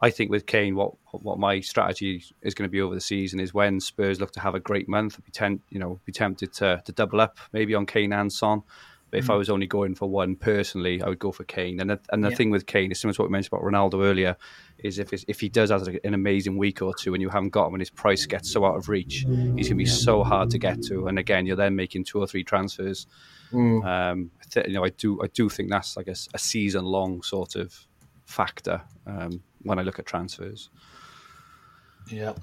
[0.00, 3.38] I think with Kane, what what my strategy is going to be over the season
[3.40, 6.52] is when Spurs look to have a great month, be temp, you know, be tempted
[6.54, 8.62] to, to double up maybe on Kane and Son.
[9.10, 11.80] But if I was only going for one personally, I would go for Kane.
[11.80, 12.34] And the, and the Yeah.
[12.36, 14.36] thing with Kane is similar to what we mentioned about Ronaldo earlier,
[14.78, 17.50] is if it's, if he does have an amazing week or two and you haven't
[17.50, 20.24] got him and his price gets so out of reach, he's going to be so
[20.24, 21.08] hard to get to.
[21.08, 23.06] And again, you're then making two or three transfers.
[23.84, 26.86] Um, I th- you know, I do I do think that's like a, a season
[26.86, 27.86] long sort of
[28.24, 30.70] factor um, when I look at transfers.
[32.08, 32.34] Yeah.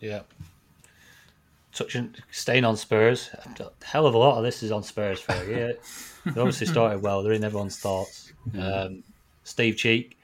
[0.00, 0.22] Yeah.
[1.72, 3.30] Touching, staying on Spurs.
[3.82, 5.56] Hell of a lot of this is on Spurs for you.
[5.56, 5.72] Yeah.
[6.32, 7.22] They obviously started well.
[7.22, 8.32] They're in everyone's thoughts.
[8.58, 9.02] Um,
[9.44, 10.18] Steve Cheek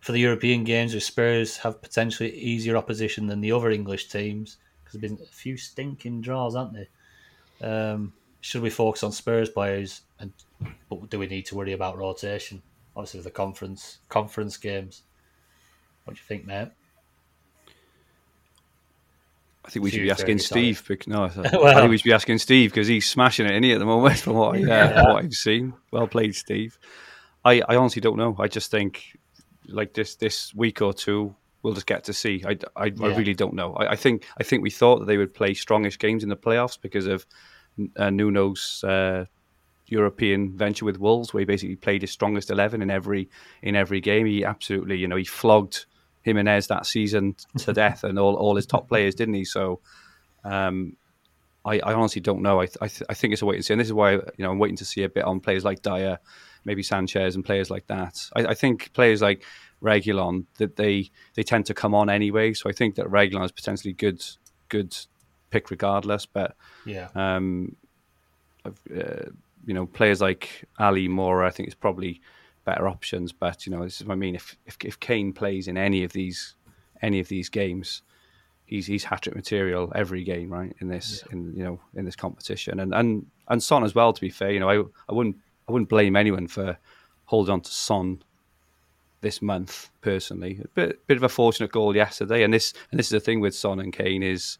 [0.00, 4.58] for the European games, where Spurs have potentially easier opposition than the other English teams
[4.84, 6.74] because there've been a few stinking draws, haven't
[7.60, 7.66] they?
[7.66, 10.32] Um, should we focus on Spurs players, and
[10.88, 12.62] but do we need to worry about rotation?
[12.94, 15.02] Obviously, the conference conference games.
[16.06, 16.68] What do you think, mate?
[19.64, 20.88] I think we should be asking Steve.
[21.08, 21.30] No, I I
[21.74, 24.16] think we should be asking Steve because he's smashing it in here at the moment
[24.20, 25.74] from what, I, uh, from what I've seen.
[25.90, 26.78] Well played, Steve.
[27.44, 28.36] I, I honestly don't know.
[28.38, 29.18] I just think
[29.66, 31.34] like this this week or two
[31.64, 32.44] we'll just get to see.
[32.46, 33.74] I, I, I really don't know.
[33.74, 36.36] I, I think I think we thought that they would play strongish games in the
[36.36, 37.26] playoffs because of
[37.96, 39.24] uh, Nuno's uh,
[39.88, 43.28] European venture with Wolves, where he basically played his strongest eleven in every
[43.62, 44.26] in every game.
[44.26, 45.86] He absolutely, you know, he flogged
[46.26, 49.44] Jimenez that season to death, and all, all his top players, didn't he?
[49.46, 49.80] So,
[50.44, 50.96] um,
[51.64, 52.60] I, I honestly don't know.
[52.60, 54.12] I, th- I, th- I think it's a wait and see, and this is why
[54.12, 56.18] you know I'm waiting to see a bit on players like Dier,
[56.64, 58.28] maybe Sanchez, and players like that.
[58.36, 59.42] I, I think players like
[59.82, 62.52] Reguilon that they they tend to come on anyway.
[62.54, 64.22] So I think that Reguilon is potentially good
[64.68, 64.96] good
[65.50, 67.08] pick regardless, but Yeah.
[67.14, 67.76] um,
[68.64, 68.70] uh,
[69.66, 72.20] you know, players like Alli Moura, I think is probably
[72.66, 73.32] better options.
[73.32, 74.34] But you know, this is what I mean.
[74.34, 76.54] If if, if Kane plays in any of these
[77.00, 78.02] any of these games,
[78.66, 80.76] he's he's hat trick material every game, right?
[80.80, 84.12] In this in you know in this competition, and and and Son as well.
[84.12, 85.36] To be fair, you know, I I wouldn't
[85.66, 86.76] I wouldn't blame anyone for
[87.24, 88.22] holding on to Son
[89.22, 90.60] this month personally.
[90.62, 93.40] A bit bit of a fortunate goal yesterday, and this and this is the thing
[93.40, 94.58] with Son and Kane is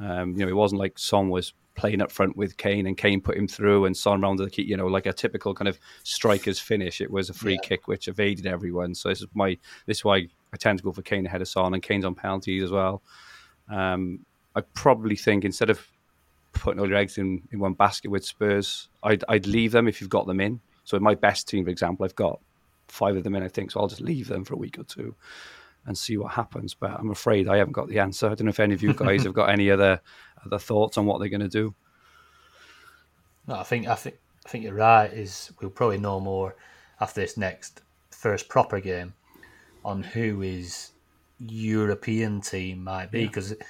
[0.00, 3.20] um, you know, it wasn't like Son was playing up front with Kane and Kane
[3.20, 5.78] put him through and Son rounded the key, you know, like a typical kind of
[6.02, 7.00] striker's finish.
[7.00, 8.94] It was a free kick which evaded everyone.
[8.94, 11.48] So this is my this is why I tend to go for Kane ahead of
[11.48, 13.02] Son and Kane's on penalties as well.
[13.68, 15.84] Um, I probably think instead of
[16.52, 20.00] putting all your eggs in, in one basket with Spurs, I'd I'd leave them if
[20.00, 20.60] you've got them in.
[20.84, 22.40] So in my best team, for example, I've got
[22.88, 24.84] five of them in, I think, so I'll just leave them for a week or
[24.84, 25.14] two
[25.86, 26.74] and see what happens.
[26.74, 28.26] But I'm afraid I haven't got the answer.
[28.26, 30.00] I don't know if any of you guys have got any other
[30.44, 31.74] other thoughts on what they're going to do.
[33.46, 34.16] No, I think I think
[34.46, 35.12] I think you're right.
[35.12, 36.54] Is we'll probably know more
[37.00, 39.14] after this next first proper game
[39.84, 40.92] on who his
[41.38, 43.26] European team might be.
[43.26, 43.60] Because if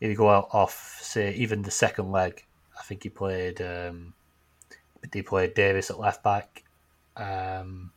[0.00, 2.44] you go out off, say, even the second leg,
[2.78, 3.60] I think he played.
[3.60, 4.14] Um,
[5.12, 6.64] he played Davies at left back.
[7.16, 7.92] Um,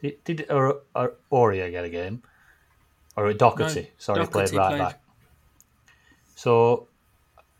[0.00, 2.22] did did or, or Oria get a game?
[3.16, 3.82] Or Doherty?
[3.82, 4.78] No, Sorry, he played right played.
[4.78, 5.00] back.
[6.34, 6.88] So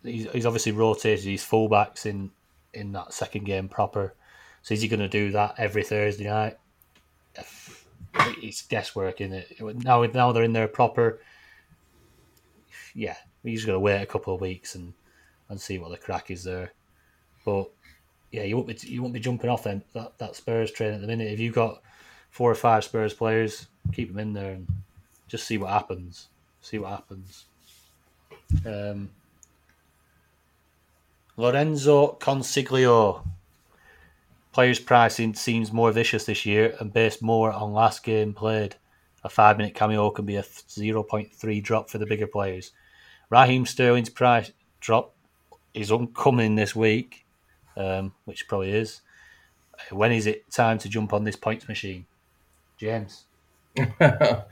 [0.03, 2.31] he's, he's obviously rotated his fullbacks in
[2.73, 4.15] in that second game proper.
[4.63, 6.59] So is he going to do that every Thursday night?
[8.43, 9.61] It's guesswork in it.
[9.61, 11.21] Now, now they're in there proper.
[12.95, 14.95] Yeah, he's just going to wait a couple of weeks and,
[15.49, 16.73] and see what the crack is there.
[17.45, 17.71] But
[18.31, 21.01] yeah, you won't be you won't be jumping off then that, that Spurs train at
[21.01, 21.33] the minute.
[21.33, 21.83] If you've got
[22.31, 24.67] four or five Spurs players, keep them in there and
[25.29, 26.29] just see what happens.
[26.61, 27.45] See what happens.
[28.65, 29.11] Um,
[31.37, 33.27] Lorenzo Consiglio.
[34.53, 38.77] Players' pricing seems more vicious this year and based more on last game played.
[39.25, 42.73] A five minute cameo can be a 0.3 drop for the bigger players.
[43.31, 45.15] Raheem Sterling's price drop
[45.73, 47.27] is upcoming this week,
[47.77, 49.01] um, which probably is.
[49.91, 52.07] When is it time to jump on this points machine?
[52.77, 53.25] James.
[53.79, 54.45] I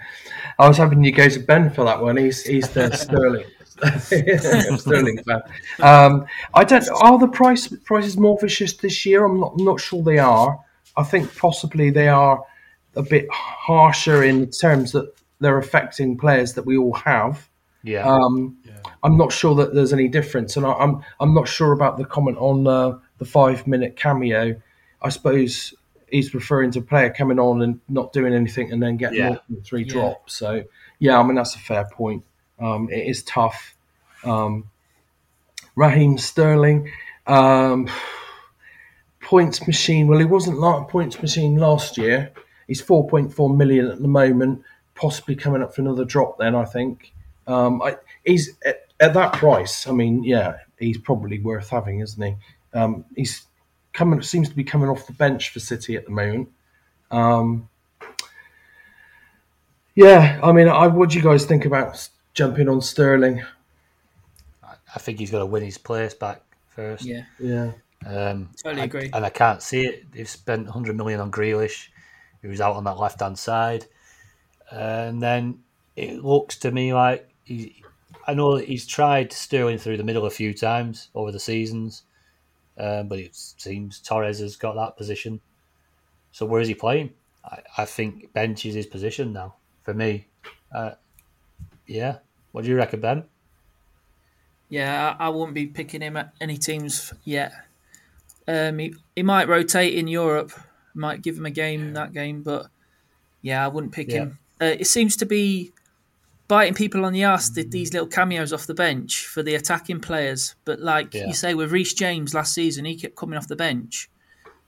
[0.58, 2.16] was hoping you go to Ben for that one.
[2.16, 3.44] He's he's the Sterling
[4.78, 5.42] Sterling fan.
[5.80, 6.88] Um, I don't.
[6.88, 9.24] Are the price prices more vicious this year?
[9.24, 10.58] I'm not I'm not sure they are.
[10.96, 12.44] I think possibly they are
[12.96, 17.48] a bit harsher in terms that they're affecting players that we all have.
[17.82, 18.06] Yeah.
[18.06, 18.72] Um, yeah.
[19.02, 22.04] I'm not sure that there's any difference, and I, I'm I'm not sure about the
[22.04, 24.60] comment on uh, the five minute cameo.
[25.00, 25.74] I suppose
[26.12, 29.28] he's referring to player coming on and not doing anything, and then getting Yeah.
[29.30, 29.92] more than three Yeah.
[29.92, 30.34] drops.
[30.34, 30.62] So
[30.98, 32.22] yeah, I mean that's a fair point.
[32.60, 33.74] Um, it is tough.
[34.24, 34.68] Um,
[35.74, 36.90] Raheem Sterling,
[37.26, 37.88] um,
[39.20, 40.06] points machine.
[40.06, 42.30] Well, he wasn't like a points machine last year.
[42.66, 44.62] He's 4.4 million at the moment,
[44.94, 46.38] possibly coming up for another drop.
[46.38, 47.12] Then I think
[47.46, 49.86] um, I, he's at, at that price.
[49.86, 52.34] I mean, yeah, he's probably worth having, isn't he?
[52.74, 53.46] Um, he's
[53.92, 56.48] coming seems to be coming off the bench for City at the moment.
[57.10, 57.68] Um,
[59.94, 63.42] yeah, I mean, I, what do you guys think about jumping on Sterling?
[64.64, 67.04] I think he's got to win his place back first.
[67.04, 67.72] Yeah, Yeah,
[68.06, 69.10] Um, Totally I- agree.
[69.12, 70.10] and I can't see it.
[70.12, 71.88] They've spent 100 million on Grealish,
[72.42, 73.86] who's out on that left hand side.
[74.70, 75.60] And then
[75.96, 77.82] it looks to me like he,
[78.26, 82.02] I know that he's tried Sterling through the middle a few times over the seasons,
[82.78, 85.40] um, but it seems Torres has got that position.
[86.32, 87.14] So where is he playing?
[87.44, 90.26] I, I think bench is his position now for me.
[90.74, 90.92] Uh,
[91.86, 92.18] yeah.
[92.52, 93.24] What do you reckon, Ben?
[94.68, 95.16] yeah.
[95.18, 97.52] I, I wouldn't be picking him at any teams yet.
[98.48, 100.52] Um, he, he might rotate in Europe,
[100.94, 102.66] might give him a game that game, but
[103.40, 104.18] yeah, I wouldn't pick Yeah.
[104.18, 104.38] him.
[104.60, 105.72] Uh, it seems to be
[106.52, 110.00] biting people on the ass did these little cameos off the bench for the attacking
[110.00, 110.54] players.
[110.66, 111.26] But like Yeah.
[111.26, 114.10] you say with Reece James last season, he kept coming off the bench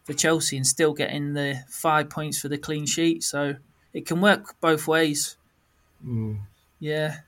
[0.04, 3.22] for Chelsea and still getting the five points for the clean sheet.
[3.22, 3.56] So
[3.92, 5.36] it can work both ways.
[6.02, 6.38] Mm.
[6.80, 7.18] Yeah,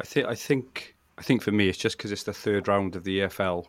[0.00, 2.96] I think I think I think for me it's just because it's the third round
[2.96, 3.66] of the EFL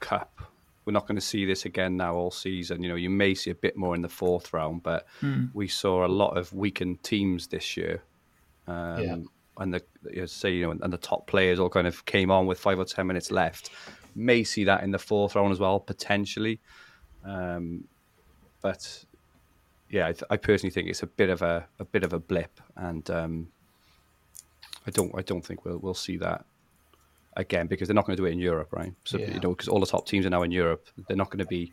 [0.00, 0.42] Cup.
[0.84, 2.82] We're not going to see this again now all season.
[2.82, 5.46] You know, you may see a bit more in the fourth round, but hmm.
[5.54, 8.02] we saw a lot of weakened teams this year.
[8.70, 9.16] Um, Yeah.
[9.58, 12.30] And the you know, say you know, and the top players all kind of came
[12.30, 13.70] on with five or ten minutes left.
[14.14, 16.60] May see that in the fourth round as well, potentially.
[17.24, 17.84] Um,
[18.62, 19.04] but
[19.90, 22.18] yeah, I, th- I personally think it's a bit of a, a bit of a
[22.18, 23.48] blip, and um,
[24.86, 26.44] I don't I don't think we'll we'll see that
[27.36, 28.94] again because they're not going to do it in Europe, right?
[29.04, 29.34] So Yeah.
[29.34, 31.46] you know, because all the top teams are now in Europe, they're not going to
[31.46, 31.72] be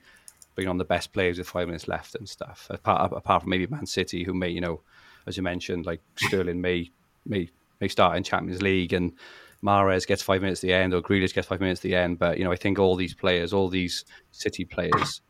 [0.56, 2.68] bringing on the best players with five minutes left and stuff.
[2.70, 4.82] Apart apart from maybe Man City, who may you know,
[5.28, 6.90] as you mentioned, like Sterling may
[7.26, 7.50] may
[7.82, 9.14] may start in Champions League and.
[9.66, 12.20] Mahrez gets five minutes at the end, or Grealish gets five minutes at the end.
[12.20, 15.22] But you know, I think all these players, all these City players,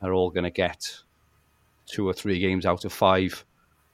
[0.00, 0.90] are all going to get
[1.84, 3.44] two or three games out of five.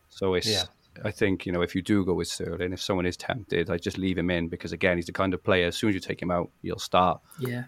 [0.08, 0.62] So it's, Yeah.
[1.04, 3.76] I think, you know, if you do go with Sterling, if someone is tempted, I
[3.76, 6.00] just leave him in because, again, he's the kind of player, as soon as you
[6.00, 7.64] take him out, he'll start yeah,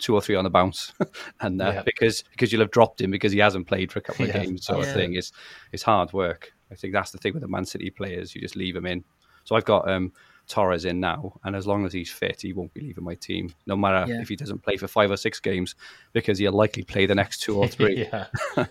[0.00, 0.94] two or three on the bounce.
[1.42, 1.82] and uh, Yeah.
[1.84, 4.42] because because you'll have dropped him because he hasn't played for a couple of Yeah.
[4.42, 5.16] games, sort of thing.
[5.16, 5.32] It's,
[5.70, 6.54] it's hard work.
[6.72, 8.34] I think that's the thing with the Man City players.
[8.34, 9.04] You just leave them in.
[9.44, 10.12] So I've got um,
[10.48, 13.52] Torres in now, and as long as he's fit, he won't be leaving my team,
[13.66, 14.20] no matter Yeah.
[14.20, 15.74] if he doesn't play for five or six games,
[16.12, 18.06] because he'll likely play the next two or three.
[18.08, 18.26] yeah.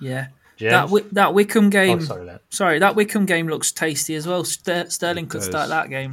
[0.00, 0.26] yeah.
[0.56, 0.70] James?
[0.72, 2.00] That Wi- that Wycombe oh, game.
[2.02, 2.30] sorry.
[2.50, 4.44] Sorry, that Wycombe game looks tasty as well.
[4.44, 6.12] Ster- Sterling could start that game.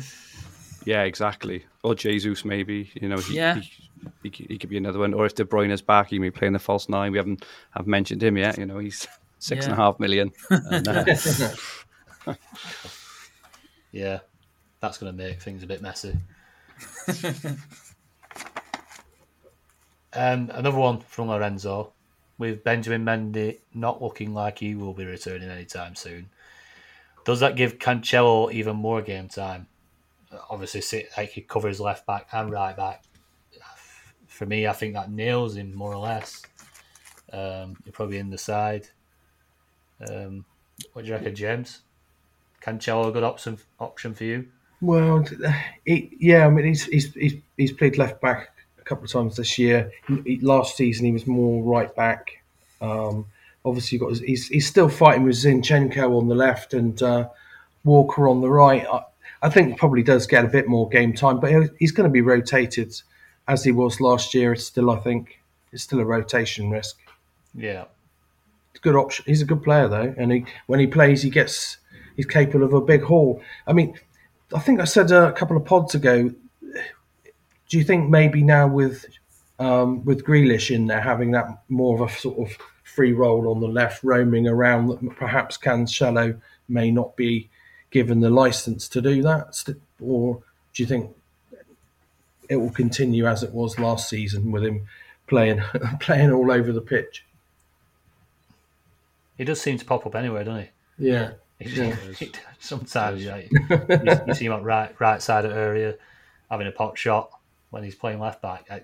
[0.86, 1.66] Yeah, exactly.
[1.84, 2.90] Or Jesus, maybe.
[2.96, 3.56] You know, he, Yeah.
[3.56, 3.72] he,
[4.24, 5.14] he, could- he could be another one.
[5.14, 7.12] Or if De Bruyne is back, he may play in the false nine.
[7.12, 8.58] We haven't have mentioned him yet.
[8.58, 9.08] You know, he's
[9.40, 9.84] six and a Yeah.
[9.84, 10.32] half million.
[10.50, 11.06] And, uh,
[13.92, 14.20] Yeah,
[14.82, 16.16] that's going to make things a bit messy.
[20.14, 21.94] um, another one from Lorenzo
[22.38, 26.30] with Benjamin Mendy not looking like he will be returning anytime soon.
[27.26, 29.68] Does that give Cancelo even more game time?
[30.50, 33.04] Obviously, sit- like he covers left back and right back.
[34.28, 36.44] For me, I think that nails him more or less.
[37.34, 38.88] Um, you're probably in the side.
[40.08, 40.46] Um,
[40.94, 41.82] what do you reckon, James?
[42.62, 44.48] Cancelo a good option option for you?
[44.82, 45.26] Well,
[45.86, 49.36] he, yeah, I mean, he's, he's he's he's played left back a couple of times
[49.36, 49.92] this year.
[50.26, 52.42] He- last season, he was more right back.
[52.82, 53.26] Um,
[53.66, 57.28] obviously, got his, he's he's still fighting with Zinchenko on the left and uh,
[57.84, 58.86] Walker on the right.
[58.92, 59.04] I,
[59.42, 62.12] I think he probably does get a bit more game time, but he's going to
[62.12, 62.94] be rotated
[63.48, 64.54] as he was last year.
[64.54, 65.40] It's still, I think,
[65.72, 66.98] it's still a rotation risk.
[67.54, 67.86] Yeah,
[68.82, 69.26] good option.
[69.28, 71.78] He's a good player though, and he when he plays, he gets
[72.16, 73.42] he's capable of a big haul.
[73.68, 73.98] I mean,
[74.54, 76.34] I think I said a couple of pods ago.
[77.70, 79.06] Do you think maybe now with
[79.60, 83.60] um, with Grealish in there having that more of a sort of free role on
[83.60, 87.50] the left, roaming around, that perhaps Cancelo may not be
[87.92, 89.64] given the license to do that,
[90.02, 90.42] or
[90.74, 91.16] do you think
[92.50, 94.88] it will continue as it was last season with him
[95.28, 95.62] playing
[96.00, 97.26] playing all over the pitch?
[99.40, 100.62] He does seem to pop up anywhere, doesn't
[100.98, 101.10] he?
[101.10, 101.32] Yeah.
[101.60, 101.70] He-
[102.26, 103.60] he- Sometimes like, you,
[104.28, 105.96] you see him on right right side of area
[106.52, 107.32] having a pot shot
[107.72, 108.66] when he's playing left back.
[108.70, 108.84] I,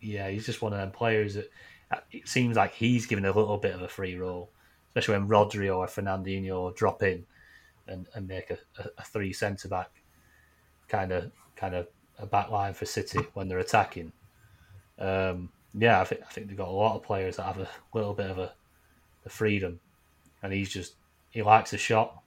[0.00, 1.50] yeah, he's just one of them players that
[1.92, 4.50] uh, it seems like he's given a little bit of a free role,
[4.88, 7.24] especially when Rodri or Fernandinho drop in
[7.86, 9.90] and, and make a, a, a three centre back
[10.88, 11.86] kind of kind of
[12.18, 14.12] a back line for City when they're attacking.
[14.98, 17.68] Um, yeah, I think I think they've got a lot of players that have a
[17.94, 18.52] little bit of a,
[19.24, 19.80] a freedom,
[20.42, 20.94] and he's just
[21.30, 22.22] he likes a shot.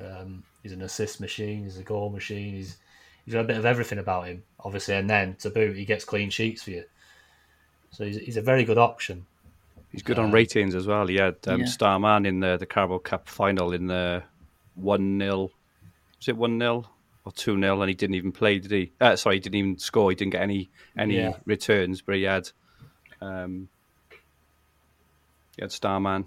[0.00, 1.64] Um, he's an assist machine.
[1.64, 2.54] He's a goal machine.
[2.54, 2.76] He's
[3.24, 4.94] he's got a bit of everything about him, obviously.
[4.96, 6.84] And then to boot, he gets clean sheets for you.
[7.90, 9.26] So he's, he's a very good option.
[9.92, 11.06] He's good on ratings as well.
[11.06, 11.66] He had um, Yeah.
[11.66, 14.24] Starman in the the Carabao Cup final in the
[14.74, 15.52] one 0
[16.18, 16.84] Was it one 0
[17.24, 18.92] or two 0 And he didn't even play, did he?
[19.00, 20.10] Uh, sorry, he didn't even score.
[20.10, 21.36] He didn't get any any Yeah.
[21.44, 22.50] returns, but he had
[23.20, 23.68] um,
[25.56, 26.24] he had Starman.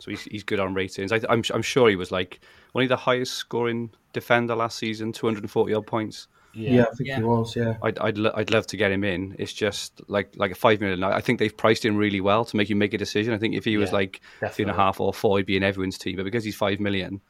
[0.00, 1.12] So he's he's good on ratings.
[1.12, 2.40] I, I'm I'm sure he was like
[2.74, 6.26] only the highest scoring defender last season, 240 odd points.
[6.52, 7.18] Yeah, I think Yeah.
[7.18, 7.54] he was.
[7.54, 9.36] Yeah, I'd I'd, lo- I'd love to get him in.
[9.38, 11.04] It's just like like a five million.
[11.04, 13.32] I I think they've priced him really well to make you make a decision.
[13.34, 14.72] I think if he was Yeah, like three definitely.
[14.74, 16.16] half or four, he'd be in everyone's team.
[16.16, 17.20] But because he's five million,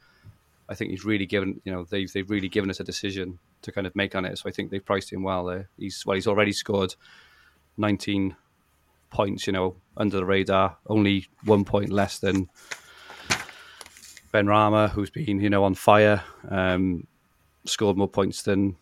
[0.69, 3.71] I think he's really given you know they've they've really given us a decision to
[3.71, 4.39] kind of make on it.
[4.39, 5.69] So I think they've priced him well there.
[5.77, 6.95] He's well, he's already scored
[7.77, 8.35] nineteen
[9.11, 9.45] points.
[9.45, 12.49] You know, under the radar, only one point less than
[14.33, 16.23] Benrahma, who's been you know on fire.
[16.49, 17.07] Um,
[17.65, 18.75] scored more points than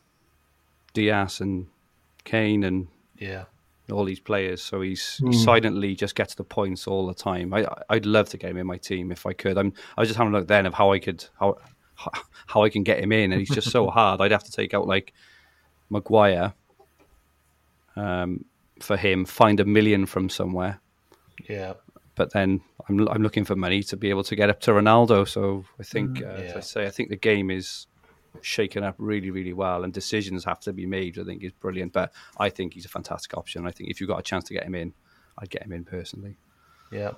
[0.93, 1.67] Dias and
[2.23, 2.87] Kane and
[3.17, 3.45] Yeah.
[3.91, 4.61] all these players.
[4.61, 7.53] So he's he silently just gets the points all the time.
[7.53, 9.57] I I'd love to get him in my team if I could.
[9.57, 11.57] I'm I was just having a look then of how I could how
[12.47, 14.21] how I can get him in, and he's just so hard.
[14.21, 15.13] I'd have to take out like
[15.89, 16.53] Maguire
[17.95, 18.45] um,
[18.79, 20.79] for him, find a million from somewhere,
[21.47, 21.73] Yeah.
[22.15, 25.27] but then I'm I'm looking for money to be able to get up to Ronaldo.
[25.27, 27.87] So I think, uh, as I say, I think the game is
[28.41, 31.17] shaken up really, really well, and decisions have to be made.
[31.19, 33.65] I think is brilliant, but I think he's a fantastic option.
[33.65, 34.93] I think if you've got a chance to get him in,
[35.37, 36.35] I'd get him in personally.
[36.91, 37.11] Yeah.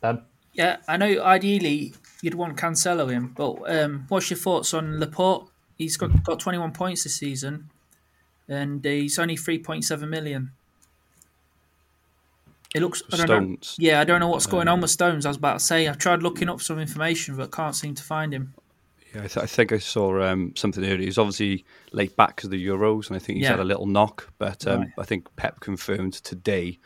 [0.00, 0.22] Ben?
[0.52, 1.22] Yeah, I know.
[1.22, 5.48] Ideally, you'd want Cancelo in, but um, what's your thoughts on Laporte?
[5.78, 7.70] He's got got 21 points this season,
[8.48, 10.52] and he's only 3.7 million.
[12.74, 13.02] It looks.
[13.12, 13.56] I don't know.
[13.78, 15.26] Yeah, I don't know what's going on with Stones.
[15.26, 18.02] I was about to say I tried looking up some information, but can't seem to
[18.02, 18.54] find him.
[19.12, 20.98] Yeah, I, th- I think I saw um, something earlier.
[20.98, 23.50] He's obviously late back because of the Euros, and I think he's Yeah.
[23.52, 24.32] had a little knock.
[24.38, 24.88] But um, Right.
[24.98, 26.78] I think Pep confirmed today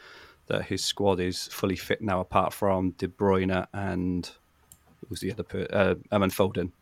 [0.47, 4.31] that his squad is fully fit now, apart from De Bruyne and
[5.07, 6.73] who's the other per- uh, Evan Foden.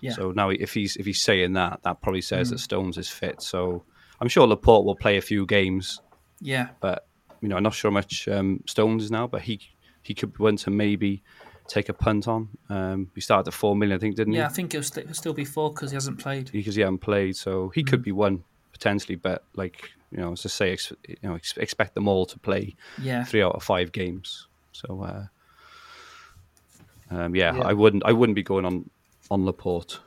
[0.00, 0.12] Yeah.
[0.12, 2.50] So now, if he's if he's saying that, that probably says Mm.
[2.52, 3.42] that Stones is fit.
[3.42, 3.82] So
[4.20, 6.00] I'm sure Laporte will play a few games,
[6.40, 7.06] Yeah, but
[7.42, 9.26] you know, I'm not sure how much um, Stones is now.
[9.26, 9.60] But he
[10.02, 11.22] he could be one to maybe
[11.68, 12.48] take a punt on.
[12.70, 14.38] Um, he started at four million, I think, didn't he?
[14.38, 14.46] yeah.
[14.46, 16.50] I think he'll, st- he'll still be four because he hasn't played.
[16.52, 17.86] because he hasn't played, so he Mm.
[17.88, 19.16] could be one potentially.
[19.16, 22.38] But like you know, as I say, ex- you know, ex- expect them all to
[22.38, 24.46] play Yeah, three out of five games.
[24.72, 25.26] So uh,
[27.14, 27.62] um, yeah, Yeah.
[27.62, 28.90] I wouldn't, I wouldn't be going on
[29.30, 30.00] on Laporte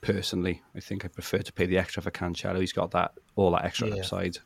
[0.00, 0.62] personally.
[0.74, 2.58] I think I prefer to pay the extra for Cancelo.
[2.60, 3.96] He's got that all that extra Yeah.
[3.96, 4.38] upside.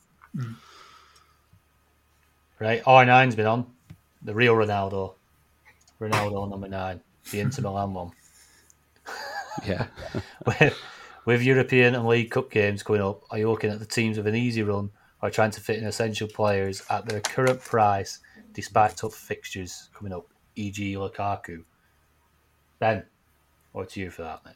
[2.62, 2.82] Right.
[2.84, 3.66] R9's been on.
[4.22, 5.14] The real Ronaldo.
[6.00, 7.00] Ronaldo number nine.
[7.30, 8.12] The Inter Milan one.
[9.66, 9.86] Yeah,
[10.46, 10.78] with,
[11.26, 14.26] with European and League Cup games coming up, are you looking at the teams with
[14.26, 14.90] an easy run
[15.20, 18.20] or trying to fit in essential players at their current price
[18.54, 20.24] despite tough fixtures coming up,
[20.56, 20.94] e.g.
[20.94, 21.64] Lukaku?
[22.78, 23.04] Ben,
[23.72, 24.54] what's you for that, mate?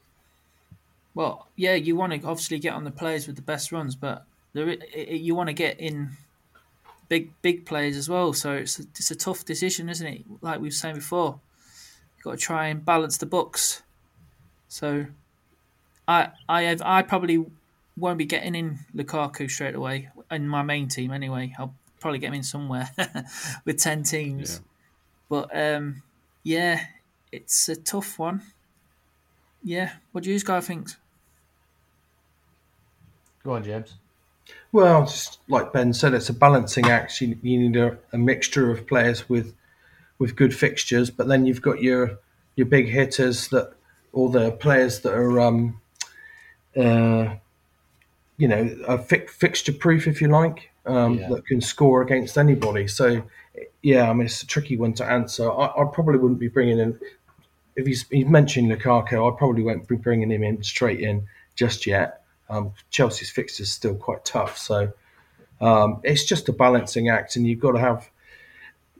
[1.15, 4.25] Well, yeah, you want to obviously get on the players with the best runs, but
[4.55, 6.17] there, i- i- you want to get in
[7.09, 8.33] big, big players as well.
[8.33, 10.25] So it's a, it's a tough decision, isn't it?
[10.41, 11.41] Like we were saying before,
[12.17, 13.83] you've got to try and balance the books.
[14.69, 15.07] So,
[16.09, 17.45] I, I, have, I probably
[17.97, 21.55] won't be getting in Lukaku straight away in my main team anyway.
[21.59, 22.91] I'll probably get him in somewhere
[23.65, 24.61] with ten teams.
[25.29, 26.03] But um,
[26.43, 26.81] yeah,
[27.33, 28.43] it's a tough one.
[29.63, 30.91] Yeah, what do you guys think?
[33.43, 33.95] Go on, James.
[34.77, 37.23] Well, just like Ben said, it's a balancing act.
[37.23, 39.55] You, you need a, a mixture of players with
[40.19, 42.19] with good fixtures, but then you've got your
[42.57, 43.73] your big hitters that,
[44.13, 45.81] or the players that are, um,
[46.77, 47.37] uh,
[48.37, 51.29] you know, are fi- fixture proof, if you like, um, Yeah.
[51.31, 52.87] that can score against anybody.
[52.87, 53.23] So,
[53.81, 55.51] yeah, I mean, it's a tricky one to answer.
[55.51, 57.01] I, I probably wouldn't be bringing in
[57.77, 59.33] if he's, he's mentioned Lukaku.
[59.33, 62.26] I probably won't be bringing him in straight in just yet.
[62.49, 64.93] Um, Chelsea's fixture's still quite tough, so
[65.61, 68.09] um, it's just a balancing act, and you've got to have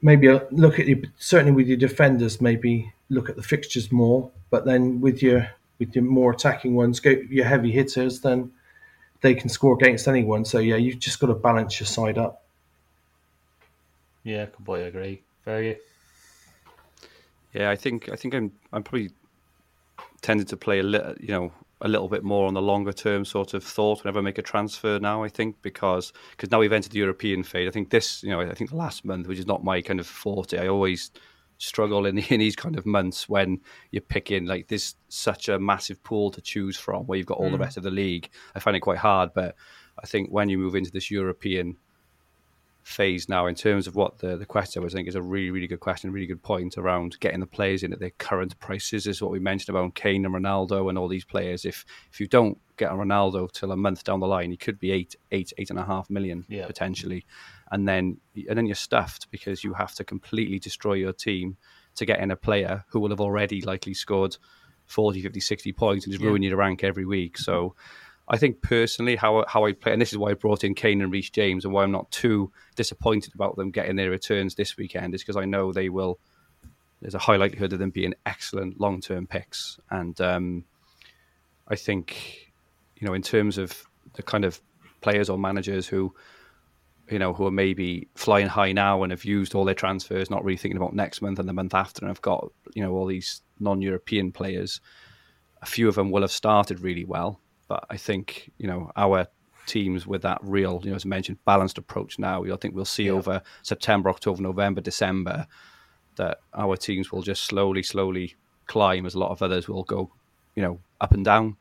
[0.03, 4.31] maybe a look at your certainly with your defenders, maybe look at the fixtures more,
[4.51, 8.51] but then with your with your more attacking ones, go your heavy hitters, then
[9.21, 10.45] they can score against anyone.
[10.45, 12.43] So yeah, you've just got to balance your side up.
[14.25, 15.23] Yeah, completely agree.
[15.45, 15.79] Very
[17.53, 17.71] yeah.
[17.71, 19.11] I think I think I'm I'm probably
[20.21, 21.53] tended to play a little, you know,
[21.83, 24.43] a little bit more on the longer term sort of thought whenever I make a
[24.43, 25.23] transfer now.
[25.23, 27.69] I think because because now we've entered the European phase.
[27.69, 30.01] I think this, you know, I think the last month, which is not my kind
[30.01, 30.59] of forte.
[30.59, 31.11] I always
[31.59, 33.61] struggle in, in these kind of months when
[33.91, 37.51] you're picking like there's such a massive pool to choose from where you've got all
[37.51, 37.63] the hmm.
[37.63, 38.31] rest of the league.
[38.55, 39.55] I find it quite hard, but
[40.03, 41.77] I think when you move into this European
[42.87, 44.95] phase now in terms of what the, the question was.
[44.95, 47.83] I think is a really, really good question, really good point around getting the players
[47.83, 49.09] in at their current prices.
[49.09, 51.65] Is what we mentioned about Kane and Ronaldo and all these players.
[51.65, 54.79] If if you don't get a Ronaldo till a month down the line, he could
[54.79, 56.67] be eight, eight, eight and a half million Yeah.
[56.67, 57.27] potentially,
[57.73, 58.19] and then
[58.49, 61.57] and then you're stuffed because you have to completely destroy your team
[61.97, 64.37] to get in a player who will have already likely scored
[64.85, 67.37] 40, 50, 60 points and just ruin your rank every week.
[67.37, 67.75] So.
[68.29, 71.01] I think personally, how how I play, and this is why I brought in Kane
[71.01, 74.77] and Reece James, and why I'm not too disappointed about them getting their returns this
[74.77, 76.19] weekend, is because I know they will.
[77.01, 80.65] There's a high likelihood of them being excellent long term picks, and um,
[81.69, 82.53] I think,
[82.97, 84.61] you know, in terms of the kind of
[85.03, 86.13] players or managers who,
[87.09, 90.45] you know, who are maybe flying high now and have used all their transfers, not
[90.45, 93.07] really thinking about next month and the month after, and have got you know all
[93.07, 94.81] these non-European players.
[95.63, 99.27] A few of them will have started really well, but I think you know our
[99.67, 102.45] teams with that real, you know, as I mentioned, balanced approach now.
[102.45, 105.47] I think we'll see over September, October, November, December
[106.17, 108.37] that our teams will just slowly, slowly
[108.67, 110.11] climb as a lot of others will go,
[110.55, 111.57] you know, up and down.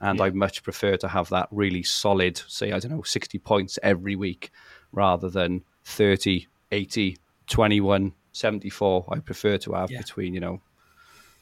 [0.00, 3.78] And I much prefer to have that really solid, say, I don't know, 60 points
[3.82, 4.50] every week
[4.90, 9.04] rather than 30, 80, 21, 74.
[9.10, 9.98] I prefer to have Yeah.
[9.98, 10.60] between, you know,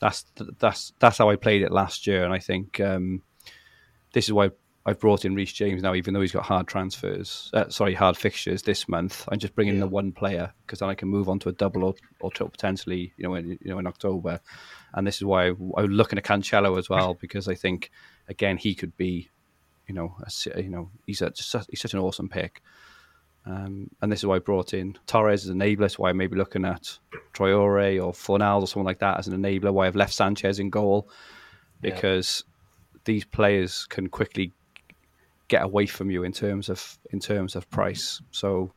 [0.00, 0.24] that's
[0.58, 2.24] that's that's how I played it last year.
[2.24, 3.22] And I think um,
[4.12, 4.50] this is why
[4.86, 8.16] I've brought in Reece James now, even though he's got hard transfers, uh, sorry, hard
[8.16, 9.28] fixtures this month.
[9.30, 11.84] I'm just bringing the one player because then I can move on to a double
[11.84, 14.40] or, or triple potentially, you know, in, you know, in October.
[14.94, 17.90] And this is why I, I'm looking at Cancelo as well because I think
[18.26, 19.28] again he could be,
[19.86, 22.62] you know, a, you know, he's a, such, he's such an awesome pick.
[23.44, 25.80] Um, and this is why I brought in Torres as an enabler.
[25.80, 26.98] That's why I may be looking at
[27.34, 29.72] Traore or Fornal or someone like that as an enabler.
[29.72, 31.10] Why I've left Sanchez in goal
[31.80, 32.44] because
[33.04, 34.52] these players can quickly
[35.48, 38.20] get away from you in terms of in terms of price.
[38.30, 38.72] So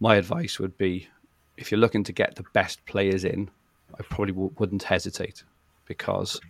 [0.00, 1.08] my advice would be
[1.56, 3.50] if you're looking to get the best players in,
[3.98, 5.44] I probably w- wouldn't hesitate
[5.86, 6.40] because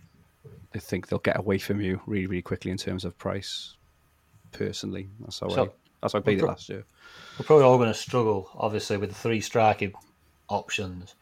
[0.73, 3.75] I think they'll get away from you really really quickly in terms of price.
[4.51, 6.83] Personally, that's how I So- that's how I played it last year.
[7.39, 9.93] We're probably all going to struggle, obviously, with the three striking
[10.49, 11.15] options,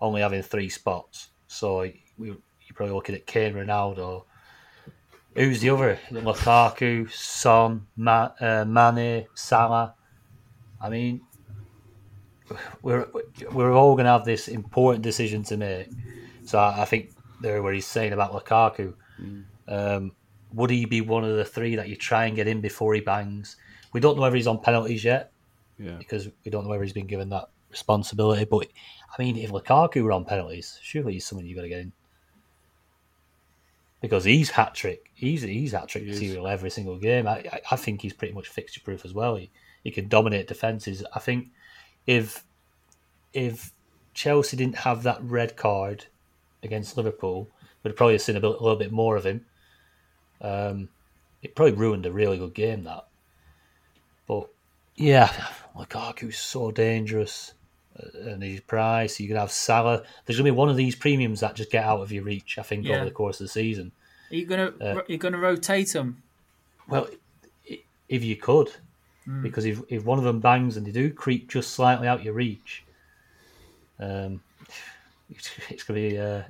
[0.00, 1.30] only having three spots.
[1.48, 2.36] So we, you're
[2.74, 4.24] probably looking at Kane, Ronaldo.
[5.34, 5.98] Who's the other?
[6.10, 9.94] Lukaku, Son, Ma, uh, Mane, Salah.
[10.80, 11.22] I mean,
[12.82, 13.06] we're
[13.52, 15.88] we're all going to have this important decision to make.
[16.44, 18.92] So I, I think there, where he's saying about Lukaku,
[19.68, 20.12] um,
[20.52, 23.00] would he be one of the three that you try and get in before he
[23.00, 23.56] bangs?
[23.92, 25.32] We don't know whether he's on penalties yet
[25.78, 25.96] Yeah.
[25.98, 28.44] because we don't know whether he's been given that responsibility.
[28.44, 28.68] But
[29.18, 31.92] I mean, if Lukaku were on penalties, surely he's someone you've got to get in
[34.02, 35.10] because he's hat trick.
[35.14, 37.26] He's he's hat trick material every single game.
[37.26, 39.36] I, I think he's pretty much fixture proof as well.
[39.36, 39.50] He
[39.82, 41.02] he can dominate defenses.
[41.14, 41.48] I think
[42.06, 42.44] if
[43.32, 43.72] if
[44.12, 46.06] Chelsea didn't have that red card
[46.62, 47.48] against Liverpool,
[47.82, 49.46] we'd probably have seen a, bit, a little bit more of him.
[50.40, 50.88] Um,
[51.40, 53.06] it probably ruined a really good game that.
[54.26, 54.48] But
[54.96, 55.30] yeah,
[55.76, 57.54] Lukaku's so dangerous,
[58.14, 59.20] and his price.
[59.20, 60.02] You can have Salah.
[60.24, 62.58] There's gonna be one of these premiums that just get out of your reach.
[62.58, 62.96] I think Yeah.
[62.96, 63.92] over the course of the season.
[64.30, 66.22] Are you gonna Uh, you're gonna rotate them?
[66.88, 67.08] Well,
[68.08, 68.70] if you could,
[69.42, 72.34] because if if one of them bangs and they do creep just slightly out your
[72.34, 72.82] reach,
[73.98, 74.40] um,
[75.30, 76.18] it's, it's gonna be.
[76.18, 76.42] Uh,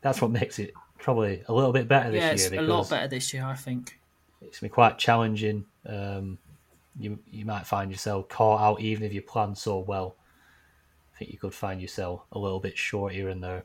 [0.00, 2.88] that's what makes it probably a little bit better this Yeah, year it's a lot
[2.90, 3.98] better this year, I think.
[4.42, 5.64] it's gonna be quite challenging.
[5.86, 6.38] Um,
[6.98, 10.16] you you might find yourself caught out even if you plan so well.
[11.16, 13.64] I think you could find yourself a little bit short here and there.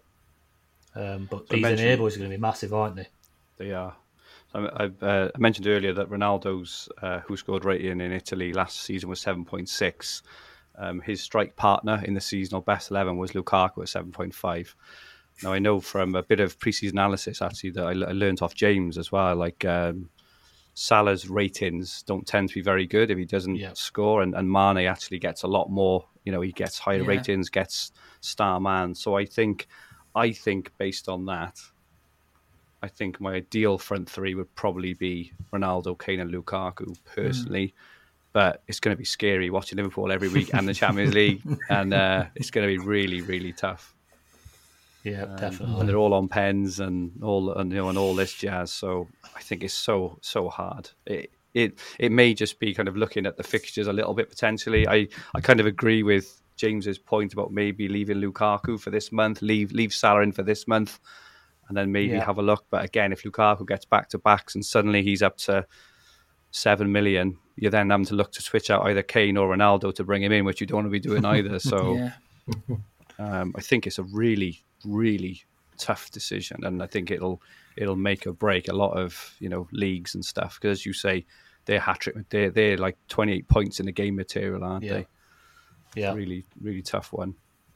[0.96, 3.08] Um, but So these enablers are going to be massive, aren't they?
[3.58, 3.94] They are.
[4.54, 8.54] So I, I, uh, I mentioned earlier that Ronaldo's uh, WhoScored rating in in Italy
[8.54, 10.22] last season was 7.6.
[10.78, 14.74] Um, his strike partner in the seasonal best 11 was Lukaku at 7.5.
[15.44, 18.56] Now, I know from a bit of preseason analysis actually that I, I learned off
[18.56, 19.36] James as well.
[19.36, 20.10] Like um,
[20.74, 23.74] Salah's ratings don't tend to be very good if he doesn't Yeah.
[23.74, 26.08] score, and, and Mane actually gets a lot more.
[26.24, 27.08] You know, he gets higher Yeah.
[27.08, 27.92] ratings, gets
[28.22, 28.96] star man.
[28.96, 29.68] So I think,
[30.16, 31.60] I think based on that,
[32.82, 37.76] I think my ideal front three would probably be Ronaldo, Kane, and Lukaku personally.
[38.34, 41.94] But it's going to be scary watching Liverpool every week and the Champions League, and
[41.94, 43.94] uh, it's going to be really, really tough.
[45.04, 45.80] Yeah, Um, definitely.
[45.80, 48.72] and they're all on pens and all and you know and all this jazz.
[48.72, 50.90] So I think it's so so hard.
[51.06, 54.30] It it it may just be kind of looking at the fixtures a little bit
[54.30, 54.88] potentially.
[54.88, 59.42] I I kind of agree with James's point about maybe leaving Lukaku for this month,
[59.42, 61.00] leave leave Salah in for this month,
[61.68, 62.26] and then maybe Yeah.
[62.26, 62.66] have a look.
[62.70, 65.66] But again, if Lukaku gets back to backs and suddenly he's up to
[66.52, 70.04] seven million, you're then having to look to switch out either Kane or Ronaldo to
[70.04, 71.58] bring him in, which you don't want to be doing either.
[71.60, 72.12] So Yeah,
[73.18, 75.42] um, I think it's a really, really
[75.78, 77.42] tough decision, and I think it'll
[77.78, 80.60] it'll make or break a lot of you know leagues and stuff.
[80.62, 81.26] Because as you say,
[81.66, 84.94] they're hat trick, they're they're like 28 points in the game material, aren't Yeah.
[84.94, 85.08] they?
[85.96, 86.14] Yeah.
[86.14, 87.36] Really, really tough one.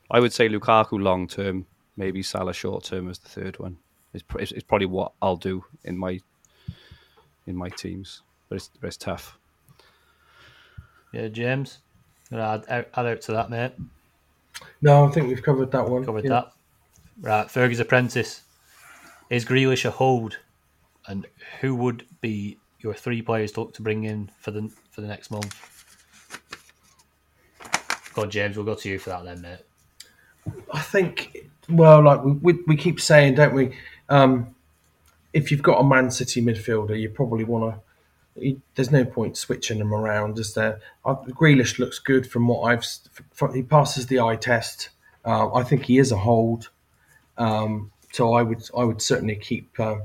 [0.10, 1.66] I would say Lukaku long term,
[1.98, 3.78] maybe Salah short term as the third one.
[4.14, 6.20] It's, it's, it's probably what I'll do in my
[7.48, 9.38] in my teams, but it's, but it's tough.
[11.12, 11.80] Yeah, James.
[12.32, 13.74] Add, add add out to that, mate.
[14.82, 16.06] No, I think we've covered that one.
[16.06, 16.30] Covered Yeah.
[16.30, 16.52] that.
[17.22, 18.42] Right, Fergie's apprentice.
[19.30, 20.38] Is Grealish a hold?
[21.08, 21.26] And
[21.62, 25.08] who would be your three players to look to bring in for the for the
[25.08, 25.56] next month?
[28.14, 28.56] Go on, James.
[28.56, 29.60] We'll go to you for that then, mate.
[30.72, 33.76] I think, well, like we, we, we keep saying, don't we?
[34.10, 34.56] Um,
[35.34, 37.82] if you've got a Man City midfielder, you probably want to.
[38.76, 40.82] There's no point switching them around, is there?
[41.06, 42.86] Uh, Grealish looks good from what I've.
[43.54, 44.90] He passes the eye test.
[45.24, 46.70] Uh, I think he is a hold.
[47.38, 49.98] Um, so I would I would certainly keep uh,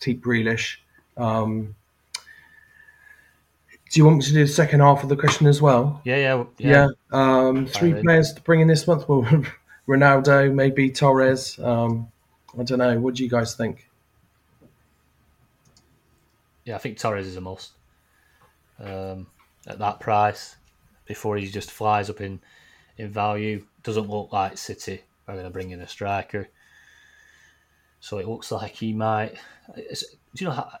[0.00, 0.76] keep Grealish.
[1.16, 1.74] Um,
[3.90, 6.00] do you want me to do the second half of the question as well?
[6.04, 6.86] Yeah, yeah, Yeah.
[7.10, 9.06] Um, three players to bring in this month.
[9.06, 9.22] Well,
[9.88, 11.58] Ronaldo, maybe Torres.
[11.58, 12.10] Um,
[12.58, 12.98] I don't know.
[13.00, 13.90] What do you guys think?
[16.64, 17.72] Yeah, I think Torres is a must.
[18.80, 19.26] Um,
[19.66, 20.56] at that price,
[21.04, 22.40] before he just flies up in,
[22.96, 25.02] in value, doesn't look like City
[25.32, 26.48] are going to bring in a striker.
[28.00, 29.36] So it looks like he might.
[29.76, 30.04] It's,
[30.34, 30.72] do you know how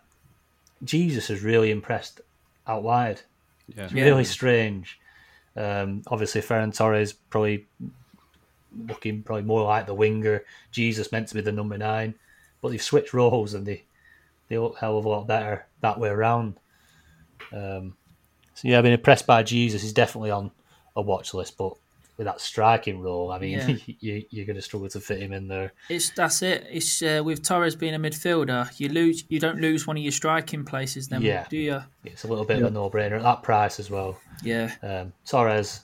[0.84, 2.20] Jesus has really impressed
[2.66, 3.20] out wide?
[3.68, 3.84] Yeah.
[3.84, 4.98] It's really strange.
[5.56, 7.66] Um, obviously, Ferran Torres probably
[8.88, 10.44] looking probably more like the winger.
[10.70, 12.14] Jesus meant to be the number nine,
[12.60, 13.84] but they've switched roles and they
[14.48, 16.56] they look hell of a lot better that way around.
[17.52, 17.94] Um,
[18.54, 19.82] so yeah, I've been impressed by Jesus.
[19.82, 20.50] He's definitely on
[20.96, 21.74] a watch list, but
[22.18, 23.76] with that striking role, I mean, Yeah.
[24.00, 25.72] you, you're going to struggle to fit him in there.
[25.88, 26.66] it's that's it.
[26.70, 29.24] It's uh, with Torres being a midfielder, you lose.
[29.28, 31.46] You don't lose one of your striking places, then Yeah.
[31.48, 31.82] do you?
[32.04, 34.18] It's a little bit of a no-brainer at that price as well.
[34.42, 35.82] Yeah, Um, Torres,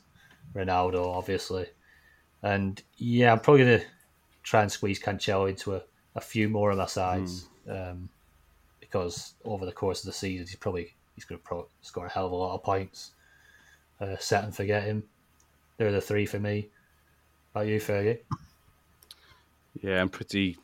[0.54, 1.66] Ronaldo, obviously,
[2.42, 3.86] and yeah, I'm probably going to
[4.42, 5.82] try and squeeze Cancelo into a,
[6.14, 8.08] a few more of my sides um,
[8.80, 12.10] because over the course of the season, he's probably he's going to pro- score a
[12.10, 13.12] hell of a lot of points.
[14.00, 15.02] Uh, set and forget him.
[15.78, 16.68] They're the three for me.
[17.54, 18.18] How about you, Fergie?
[19.80, 20.56] Yeah, I'm pretty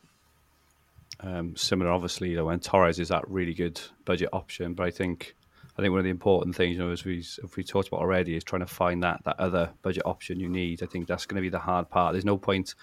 [1.21, 1.89] um, similar.
[1.89, 5.35] Obviously, you know, and Torres is that really good budget option, but I think
[5.77, 8.01] I think one of the important things, you know, as we if we talked about
[8.01, 10.83] already, is trying to find that that other budget option you need.
[10.83, 12.13] I think that's going to be the hard part.
[12.13, 12.75] There's no point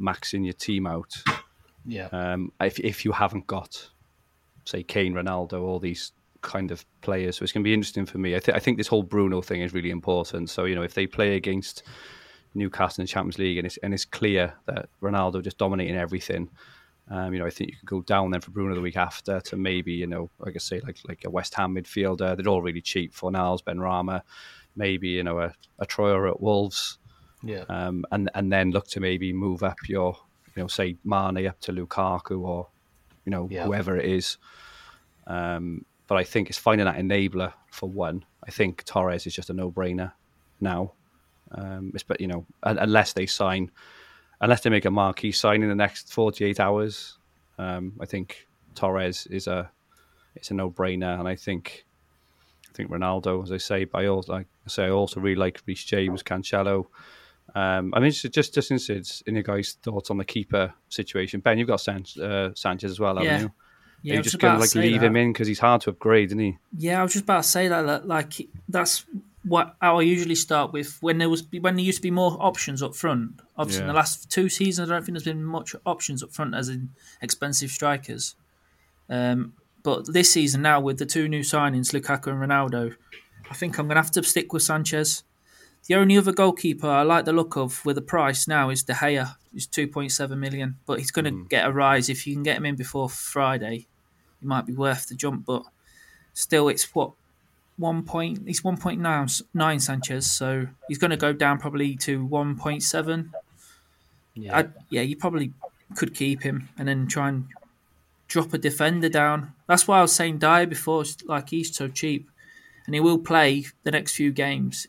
[0.00, 1.14] maxing your team out
[1.86, 3.88] Yeah, um, if if you haven't got,
[4.64, 7.36] say, Kane, Ronaldo, all these kind of players.
[7.36, 8.36] So it's going to be interesting for me.
[8.36, 10.50] I, th- I think this whole Bruno thing is really important.
[10.50, 11.82] So you know, if they play against
[12.54, 16.50] Newcastle in the Champions League and it's and it's clear that Ronaldo just dominating everything.
[17.10, 19.40] Um, you know, I think you could go down then for Bruno the week after
[19.40, 22.36] to maybe, you know, like I say, like like a West Ham midfielder.
[22.36, 23.14] They're all really cheap.
[23.14, 24.20] Fornals, Benrahma,
[24.76, 26.98] maybe, you know, a, a Traore at Wolves
[27.42, 30.16] yeah, um, and and then look to maybe move up your,
[30.56, 32.68] you know, say Mane up to Lukaku or,
[33.24, 33.64] you know, Yeah.
[33.64, 34.38] whoever it is.
[35.26, 38.24] Um, but I think it's finding that enabler for one.
[38.44, 40.12] I think Torres is just a no-brainer
[40.60, 40.92] now.
[41.52, 43.70] Um, it's, but you know, unless they sign,
[44.40, 47.18] unless they make a marquee sign in the next forty-eight hours,
[47.58, 49.70] um, I think Torres is a
[50.34, 51.84] it's a no-brainer, and I think
[52.68, 55.36] I think Ronaldo, as I say, but I also like I say I also really
[55.36, 56.86] like Reece James, Cancelo.
[57.54, 61.40] Um, I'm interested just just interested in your guys' thoughts on the keeper situation.
[61.40, 63.40] Ben, you've got San, uh, Sanchez as well, haven't Yeah.
[63.40, 63.52] you?
[64.02, 64.14] Yeah.
[64.14, 65.06] You just going to like leave that.
[65.06, 66.58] him in because he's hard to upgrade, isn't he?
[66.76, 67.82] Yeah, I was just about to say that.
[67.82, 68.34] that, Like
[68.68, 69.04] that's
[69.44, 72.36] what how I usually start with when there was when there used to be more
[72.40, 73.40] options up front.
[73.56, 76.54] Obviously, in the last two seasons, I don't think there's been much options up front
[76.54, 76.90] as in
[77.22, 78.34] expensive strikers.
[79.08, 82.94] Um, but this season now with the two new signings, Lukaku and Ronaldo,
[83.50, 85.24] I think I'm going to have to stick with Sanchez.
[85.86, 88.92] The only other goalkeeper I like the look of with a price now is De
[88.92, 89.34] Gea.
[89.52, 91.44] He's 2.7 million, but he's going to hmm.
[91.44, 93.86] get a rise if you can get him in before Friday.
[94.40, 95.62] He might be worth the jump, but
[96.34, 97.12] still, it's what
[97.78, 98.46] one point.
[98.46, 103.30] He's 1.9 nine Sanchez, so he's going to go down probably to 1.7.
[104.34, 104.58] yeah.
[104.58, 105.52] I, yeah, you probably
[105.96, 107.48] could keep him and then try and
[108.26, 109.54] drop a defender down.
[109.66, 111.04] That's why I was saying Dier before.
[111.24, 112.30] Like he's so cheap,
[112.86, 114.86] and he will play the next few games,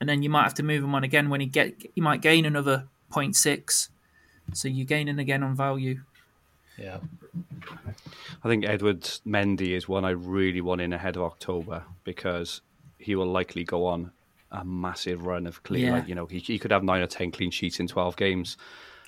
[0.00, 1.74] and then you might have to move him on again when he get.
[1.94, 3.88] He might gain another 0.6,
[4.52, 6.00] so you're gaining again on value.
[6.78, 6.98] Yeah.
[8.44, 12.60] I think Edward Mendy is one I really want in ahead of October because
[12.98, 14.12] he will likely go on
[14.52, 15.86] a massive run of clean.
[15.86, 15.92] Yeah.
[15.94, 18.56] Like, you know, he, he could have nine or ten clean sheets in twelve games,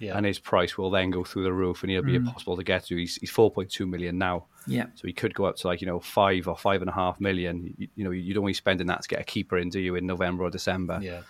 [0.01, 0.17] Yeah.
[0.17, 2.85] and his price will then go through the roof, and he'll be impossible to get
[2.87, 2.97] to.
[2.97, 4.87] He's he's four point two million now, Yeah.
[4.95, 7.21] so he could go up to like you know five or five and a half
[7.21, 7.75] million.
[7.79, 9.71] You, you know, you don't want to be spending that to get a keeper in,
[9.71, 11.01] do you, in November or December?
[11.03, 11.21] yeah.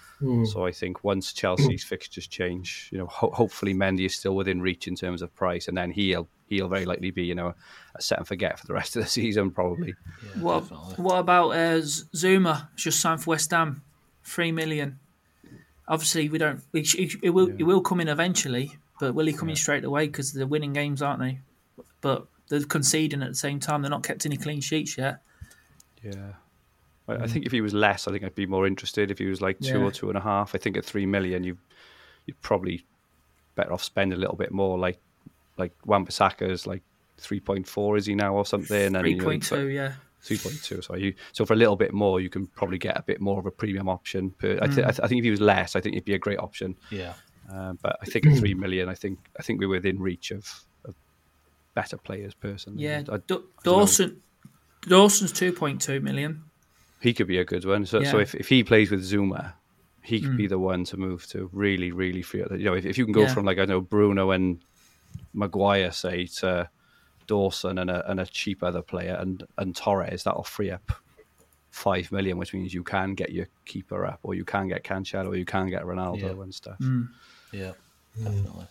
[0.47, 4.61] So I think once Chelsea's fixtures change, you know, ho- hopefully Mendy is still within
[4.61, 7.55] reach in terms of price, and then he'll he'll very likely be you know
[7.95, 9.95] a set and forget for the rest of the season probably.
[10.41, 10.63] What,
[10.99, 11.79] what about uh,
[12.17, 12.69] Zouma?
[12.75, 13.83] Just signed for West Ham,
[14.25, 14.99] three million.
[15.89, 16.63] Obviously, we don't.
[16.73, 17.49] It, it, it will.
[17.49, 20.07] It will come in eventually, but will he come in straight away?
[20.07, 21.41] Because they're winning games, aren't they?
[22.01, 23.83] But they're conceding at the same time.
[23.83, 25.23] They're not kept any clean sheets yet.
[26.03, 26.33] Yeah.
[27.09, 27.31] I I mm.
[27.31, 29.11] think if he was less, I think I'd be more interested.
[29.11, 29.85] If he was like two Yeah.
[29.87, 31.57] or two and a half, I think at three million, you
[32.27, 32.85] you're probably
[33.55, 34.79] better off spending a little bit more.
[34.79, 35.01] Like
[35.57, 36.83] like Wan-Bissaka is like
[37.17, 38.95] three point four, is he now or something?
[38.95, 39.93] And, Three you know, point it's two, like- yeah.
[40.25, 43.21] 3.2 so you so for a little bit more you can probably get a bit
[43.21, 44.75] more of a premium option per, I, Mm.
[44.75, 46.39] th- I, th- I think if he was less i think it'd be a great
[46.41, 47.15] option Yeah.
[47.51, 50.45] um, but i think at 3 million i think i think we're within reach of,
[50.85, 50.95] of
[51.75, 54.21] better players personally Yeah, I- Da- Dawson.
[54.83, 56.43] Dawson's two point two million.
[57.01, 58.13] he could be a good one so, so Yeah.
[58.15, 58.23] Mm.
[58.23, 59.53] if, if he plays with zouma
[60.03, 62.97] he could be the one to move to really really free you know if, if
[62.99, 63.35] you can go Yeah.
[63.35, 64.61] from like i know bruno and
[65.35, 66.69] maguire say to
[67.29, 70.91] dawson and a, and a cheap other player and and torres that'll free up
[71.71, 75.29] five million, which means you can get your keeper up, or you can get Cancelo,
[75.29, 76.43] or you can get Ronaldo Yeah.
[76.43, 76.79] and stuff.
[77.53, 77.73] Yeah,
[78.17, 78.67] definitely.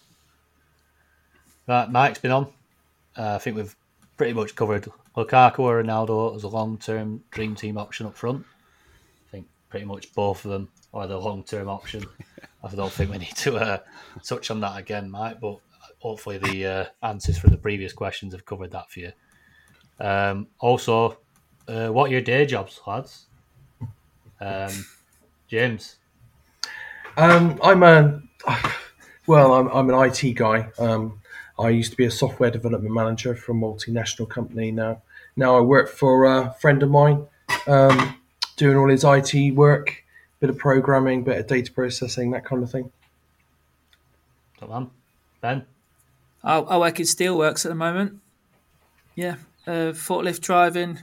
[1.67, 2.47] Right, Mike's been on.
[3.17, 3.75] Uh, I think we've
[4.17, 8.45] pretty much covered Lukaku or Ronaldo as a long-term dream team option up front.
[9.27, 12.05] I think pretty much both of them are the long-term option.
[12.63, 13.77] I don't think we need to uh,
[14.23, 15.39] touch on that again, Mike.
[15.39, 15.59] But
[15.99, 19.11] hopefully the uh, answers for the previous questions have covered that for you.
[19.99, 21.17] Um, also,
[21.67, 23.25] uh, what are your day jobs, lads?
[24.39, 24.85] Um,
[25.47, 25.97] James.
[27.17, 28.21] Um, I'm a
[29.27, 30.69] well, I'm, I'm an IT guy.
[30.79, 31.19] Um,
[31.59, 34.71] I used to be a software development manager for a multinational company.
[34.71, 35.01] Now,
[35.35, 37.25] now I work for a friend of mine,
[37.65, 38.15] um,
[38.55, 40.03] doing all his IT work,
[40.39, 42.91] bit of programming, bit of data processing, that kind of thing.
[44.59, 44.89] Top man.
[45.41, 45.65] Ben.
[46.47, 48.19] I, I work in steelworks at the moment.
[49.15, 49.35] Yeah,
[49.67, 50.99] uh, forklift driving,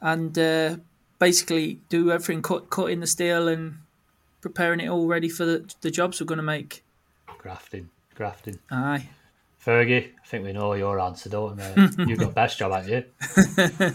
[0.00, 0.76] and uh,
[1.18, 3.78] basically do everything cut, cutting the steel and
[4.40, 6.84] preparing it all ready for the, the jobs we're going to make.
[7.38, 7.90] Grafting.
[8.14, 8.58] Grafting.
[8.70, 9.08] Aye.
[9.64, 12.04] Fergie, I think we know your answer, don't we.
[12.06, 13.04] You've got best job, haven't you?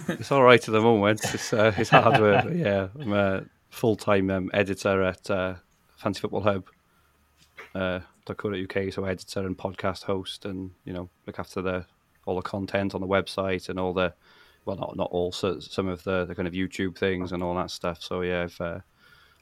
[0.20, 1.22] It's all right at the moment.
[1.34, 2.46] It's uh, it's hard work.
[2.54, 5.54] yeah, I'm a full time um, editor at uh,
[5.98, 6.66] Fantasy Football Hub.
[7.74, 8.00] Uh,
[8.34, 11.86] .co.uk, so editor and podcast host, and you know look after the
[12.26, 14.14] all the content on the website and all the
[14.66, 17.56] well, not not all, so some of the, the kind of YouTube things and all
[17.56, 18.02] that stuff.
[18.02, 18.80] So yeah, I've uh,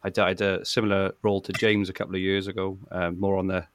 [0.04, 3.20] I did, I did a similar role to James a couple of years ago, um,
[3.20, 3.66] more on the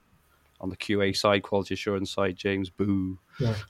[0.60, 2.36] on the QA side, quality assurance side.
[2.36, 3.18] James, boo.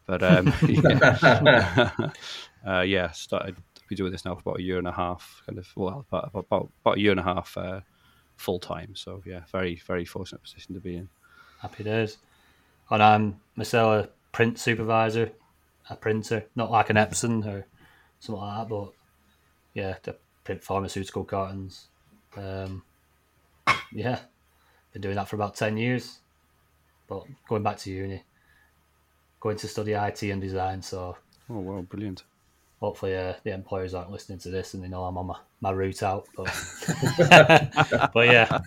[0.06, 1.90] But um, yeah,
[2.66, 3.56] uh, yeah, started
[3.89, 6.31] been doing this now for about a year and a half, kind of well, about
[6.35, 7.81] about, about a year and a half uh,
[8.36, 8.94] full time.
[8.94, 11.09] So yeah, very very fortunate position to be in.
[11.62, 12.18] Happy days.
[12.90, 15.32] And I'm myself a print supervisor,
[15.89, 17.64] a printer, not like an Epson or
[18.20, 18.93] something like that, but
[19.72, 21.86] yeah, to print pharmaceutical cartons.
[22.36, 22.82] Um,
[23.93, 24.18] yeah,
[24.93, 26.18] been doing that for about 10 years,
[27.09, 28.22] but going back to uni,
[29.40, 31.16] going to study IT and design, so
[31.48, 32.24] Oh wow, brilliant!
[32.82, 35.70] hopefully uh, the employers aren't listening to this and they know I'm on my, my
[35.70, 36.26] route out.
[36.36, 36.47] But,
[38.12, 38.59] but yeah,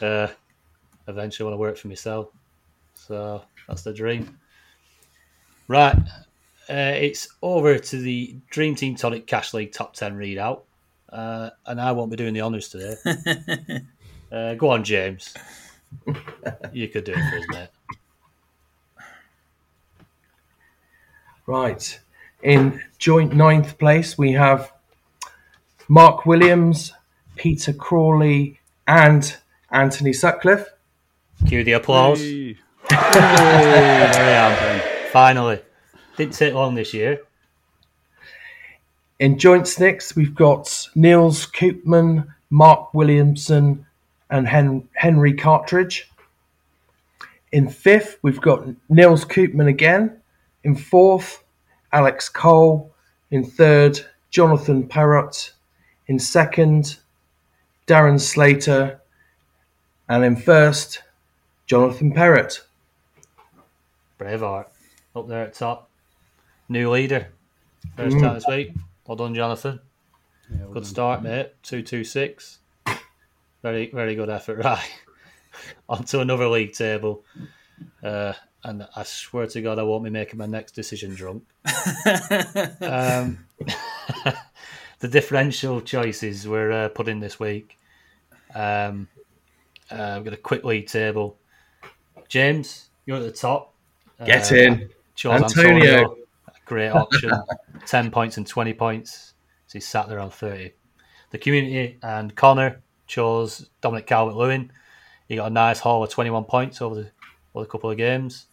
[0.00, 0.28] uh,
[1.08, 2.28] eventually want to work for myself.
[2.94, 4.38] So that's the dream.
[5.66, 5.96] Right,
[6.70, 10.62] uh, it's over to the Dream Team Tonic Cash League Top 10 readout.
[11.08, 12.96] Uh, and I won't be doing the honours today.
[14.32, 15.34] uh, go on, James.
[16.72, 17.68] You could do it for us, mate.
[21.46, 22.00] Right.
[22.42, 24.70] In joint ninth place, we have
[25.88, 26.92] Mark Williams,
[27.36, 29.34] Peter Crawley, and
[29.70, 30.68] Anthony Sutcliffe.
[31.46, 32.20] Cue the applause.
[32.20, 32.58] Hey.
[32.90, 35.08] There I am.
[35.12, 35.60] Finally.
[36.16, 37.20] Didn't take long this year.
[39.18, 43.86] In joint sixth, we've got Niels Koopman, Mark Williamson,
[44.30, 46.10] and Hen- Henry Cartridge.
[47.52, 50.20] In fifth, we've got Niels Koopman again.
[50.64, 51.42] In fourth,
[51.92, 52.92] Alex Cole.
[53.30, 54.00] In third,
[54.30, 55.52] Jonathan Parrott.
[56.08, 56.98] In second,
[57.86, 59.00] Darren Slater.
[60.08, 61.02] And in first,
[61.68, 62.62] Jonathan Parrott.
[64.18, 64.68] Braveheart.
[65.14, 65.90] up there at top.
[66.70, 67.28] New leader.
[67.94, 68.72] First time this week.
[69.06, 69.78] Well done, Jonathan.
[70.72, 71.52] Good start, mate.
[71.62, 72.60] Two two six.
[73.62, 74.58] Very very good effort.
[74.64, 74.90] Right.
[75.88, 77.24] Onto another league table.
[78.02, 78.32] Uh,
[78.64, 81.42] and I swear to God, I won't be making my next decision drunk.
[82.80, 83.44] um,
[85.00, 87.76] the differential choices we're uh, put in this week.
[88.54, 89.08] Um,
[89.90, 91.36] uh, we've got a quick league table.
[92.28, 93.74] James, you're at the top.
[94.24, 94.90] Get Uh, in.
[95.14, 95.84] Chose Antonio.
[95.84, 96.16] Antonio.
[96.64, 97.32] Great option.
[97.86, 99.34] 10 points and 20 points.
[99.66, 100.72] So he sat there on 30.
[101.30, 104.70] The community and Connor chose Dominic Calvert Lewin.
[105.28, 107.10] He got a nice haul of 21 points over the,
[107.54, 108.46] over the couple of games.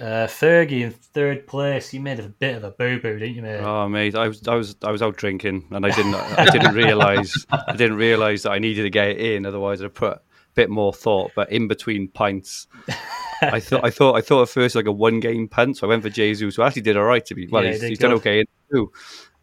[0.00, 1.92] Uh, Fergie in third place.
[1.92, 3.58] You made a bit of a boo boo, didn't you, mate?
[3.58, 6.72] Oh mate, I was I was I was out drinking and I didn't I didn't
[6.76, 10.20] realise I didn't realise that I needed to get it in, otherwise I'd put a
[10.58, 11.30] bit more thought.
[11.36, 12.66] But in between pints,
[13.42, 15.88] I thought I thought I thought at first like a one game punt, so I
[15.88, 18.12] went for Jesus, who actually did all right to be well, Yeah, he's, he's done
[18.14, 18.92] okay in two.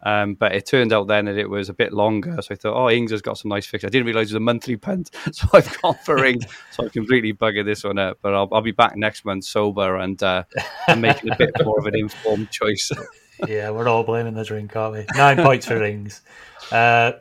[0.02, 2.76] Um, but it turned out then that it was a bit longer, so I thought,
[2.76, 3.88] oh, Ings has got some nice fixes.
[3.88, 6.44] I didn't realise it was a monthly punt, so I've gone for Ings.
[6.70, 8.18] so I completely buggered this one up.
[8.20, 10.44] But I'll, I'll be back next month sober and uh,
[10.86, 12.90] and making a bit more of an informed choice.
[13.46, 15.04] Yeah, we're all blaming the drink, aren't we?
[15.14, 16.22] Nine points for Ings.
[16.72, 17.12] Uh,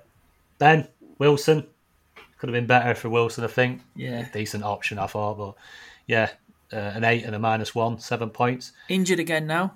[0.59, 0.87] ben
[1.19, 1.67] Wilson
[2.37, 3.81] could have been better for Wilson, I think.
[3.95, 4.27] Yeah.
[4.33, 5.55] decent option, I thought, but
[6.07, 6.29] yeah,
[6.73, 8.71] uh, an eight and a minus one, seven points.
[8.89, 9.73] Injured again now.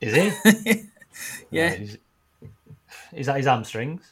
[0.00, 0.82] Is he?
[1.50, 1.72] Yeah.
[1.72, 1.98] Is,
[3.12, 4.02] is that his hamstrings?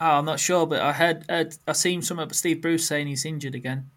[0.00, 3.06] Oh, I'm not sure, but I heard, heard I seen some of Steve Bruce saying
[3.06, 3.90] he's injured again.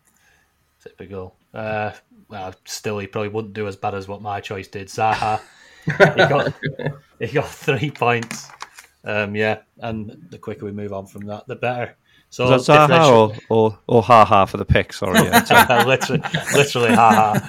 [0.81, 1.35] Typical.
[1.53, 1.91] Uh,
[2.27, 4.87] well, still, he probably wouldn't do as bad as what my choice did.
[4.87, 5.39] Zaha,
[5.85, 6.53] he got
[7.19, 8.49] he got three points.
[9.05, 11.95] Um, yeah, and the quicker we move on from that, the better.
[12.33, 14.91] So Was that Zaha or, or, or Ha Ha for the pick?
[14.91, 15.19] Sorry.
[15.23, 16.23] Yeah, literally,
[16.55, 17.39] literally, haha.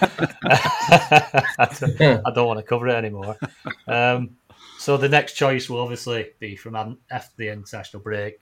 [0.44, 3.34] I don't- I don't want to cover it anymore.
[3.88, 4.36] Um,
[4.78, 6.76] so the next choice will obviously be from
[7.10, 8.40] after the international break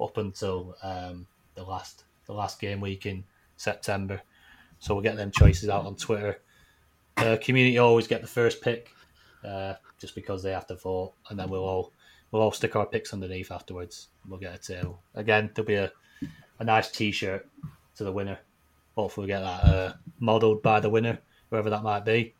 [0.00, 1.26] up until um,
[1.56, 3.24] the last the last game week in
[3.56, 4.22] September.
[4.78, 6.40] So we'll get them choices out on Twitter.
[7.16, 8.90] Uh, community always get the first pick,
[9.44, 11.92] uh, just because they have to vote, and then we'll all
[12.32, 14.08] we'll all stick our picks underneath afterwards.
[14.28, 15.50] We'll get a table again.
[15.54, 15.92] There'll be a,
[16.58, 17.46] a nice T-shirt
[17.96, 18.38] to the winner.
[18.96, 21.18] Hopefully, we get that uh, modelled by the winner,
[21.50, 22.34] whoever that might be.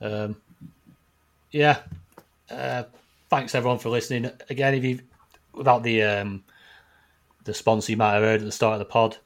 [0.00, 0.36] Um,
[1.50, 1.78] yeah.
[2.50, 2.84] Uh,
[3.30, 4.30] thanks everyone for listening.
[4.50, 5.00] Again, if you
[5.52, 6.44] without the um,
[7.44, 9.16] the sponsor you might have heard at the start of the pod,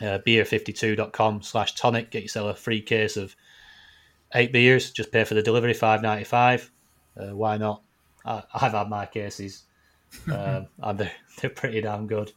[0.00, 2.10] uh, beer52.com slash tonic.
[2.10, 3.34] Get yourself a free case of
[4.34, 4.90] eight beers.
[4.90, 6.70] Just pay for the delivery, five ninety five.
[7.16, 7.82] Uh, why not?
[8.24, 9.64] I, I've had my cases,
[10.32, 12.32] um, and they're, they're pretty damn good.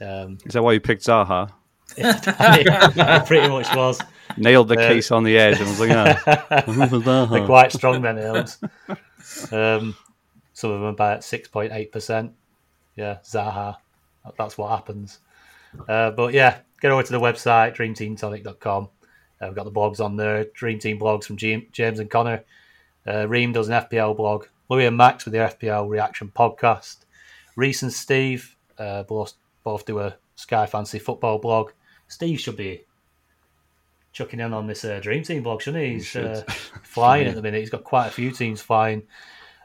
[0.00, 1.50] Um, Is that why you picked Zaha?
[1.96, 4.00] it pretty much was.
[4.36, 6.26] Nailed the Uh, case on the edge and was like,
[6.66, 8.58] was They're quite strong, then ales.
[9.50, 9.96] Um,
[10.54, 12.32] some of them about six point eight percent.
[12.96, 13.76] Yeah, Zaha.
[14.38, 15.18] That's what happens.
[15.88, 18.84] Uh, but yeah, get over to the website dreamteamtonic.com.
[19.40, 20.44] Uh, we've got the blogs on there.
[20.54, 22.44] Dream Team blogs from Jam- James and Connor.
[23.06, 24.46] Uh, Reem does an FPL blog.
[24.70, 26.98] Louis and Max with the FPL reaction podcast.
[27.56, 29.34] Reese and Steve uh, both
[29.64, 31.72] both do a Sky Fantasy football blog.
[32.06, 32.84] Steve should be
[34.12, 35.92] chucking in on this uh, Dream Team blog, shouldn't he?
[35.94, 36.24] He's should.
[36.24, 36.42] uh,
[36.82, 37.58] flying at the minute.
[37.58, 39.02] He's got quite a few teams flying.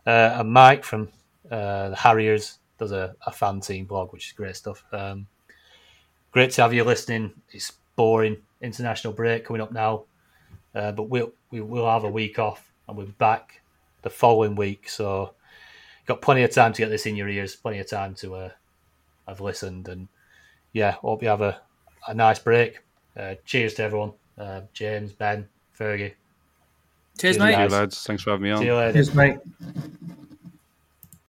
[0.08, 1.10] Uh, and Mike from
[1.52, 4.84] uh, the Harriers does a, a fan team blog, which is great stuff.
[4.92, 5.28] Um,
[6.32, 7.32] great to have you listening.
[7.52, 10.06] It's boring international break coming up now,
[10.74, 13.62] uh, but we'll we will have a week off and we're back
[14.06, 14.88] the following week.
[14.88, 15.34] So
[16.06, 17.56] got plenty of time to get this in your ears.
[17.56, 18.50] Plenty of time to uh,
[19.28, 20.08] have listened and
[20.74, 21.60] yeah, hope you have a,
[22.08, 22.82] a nice break.
[23.18, 24.14] Uh, cheers to everyone.
[24.38, 26.14] Uh, James, Ben, Fergie.
[27.18, 27.46] Cheers, Cheers, mate.
[27.46, 27.72] Thank guys.
[27.72, 28.04] you, lads.
[28.04, 28.60] Thanks for having me on.
[28.60, 28.94] See you later.
[28.94, 29.38] Cheers, mate.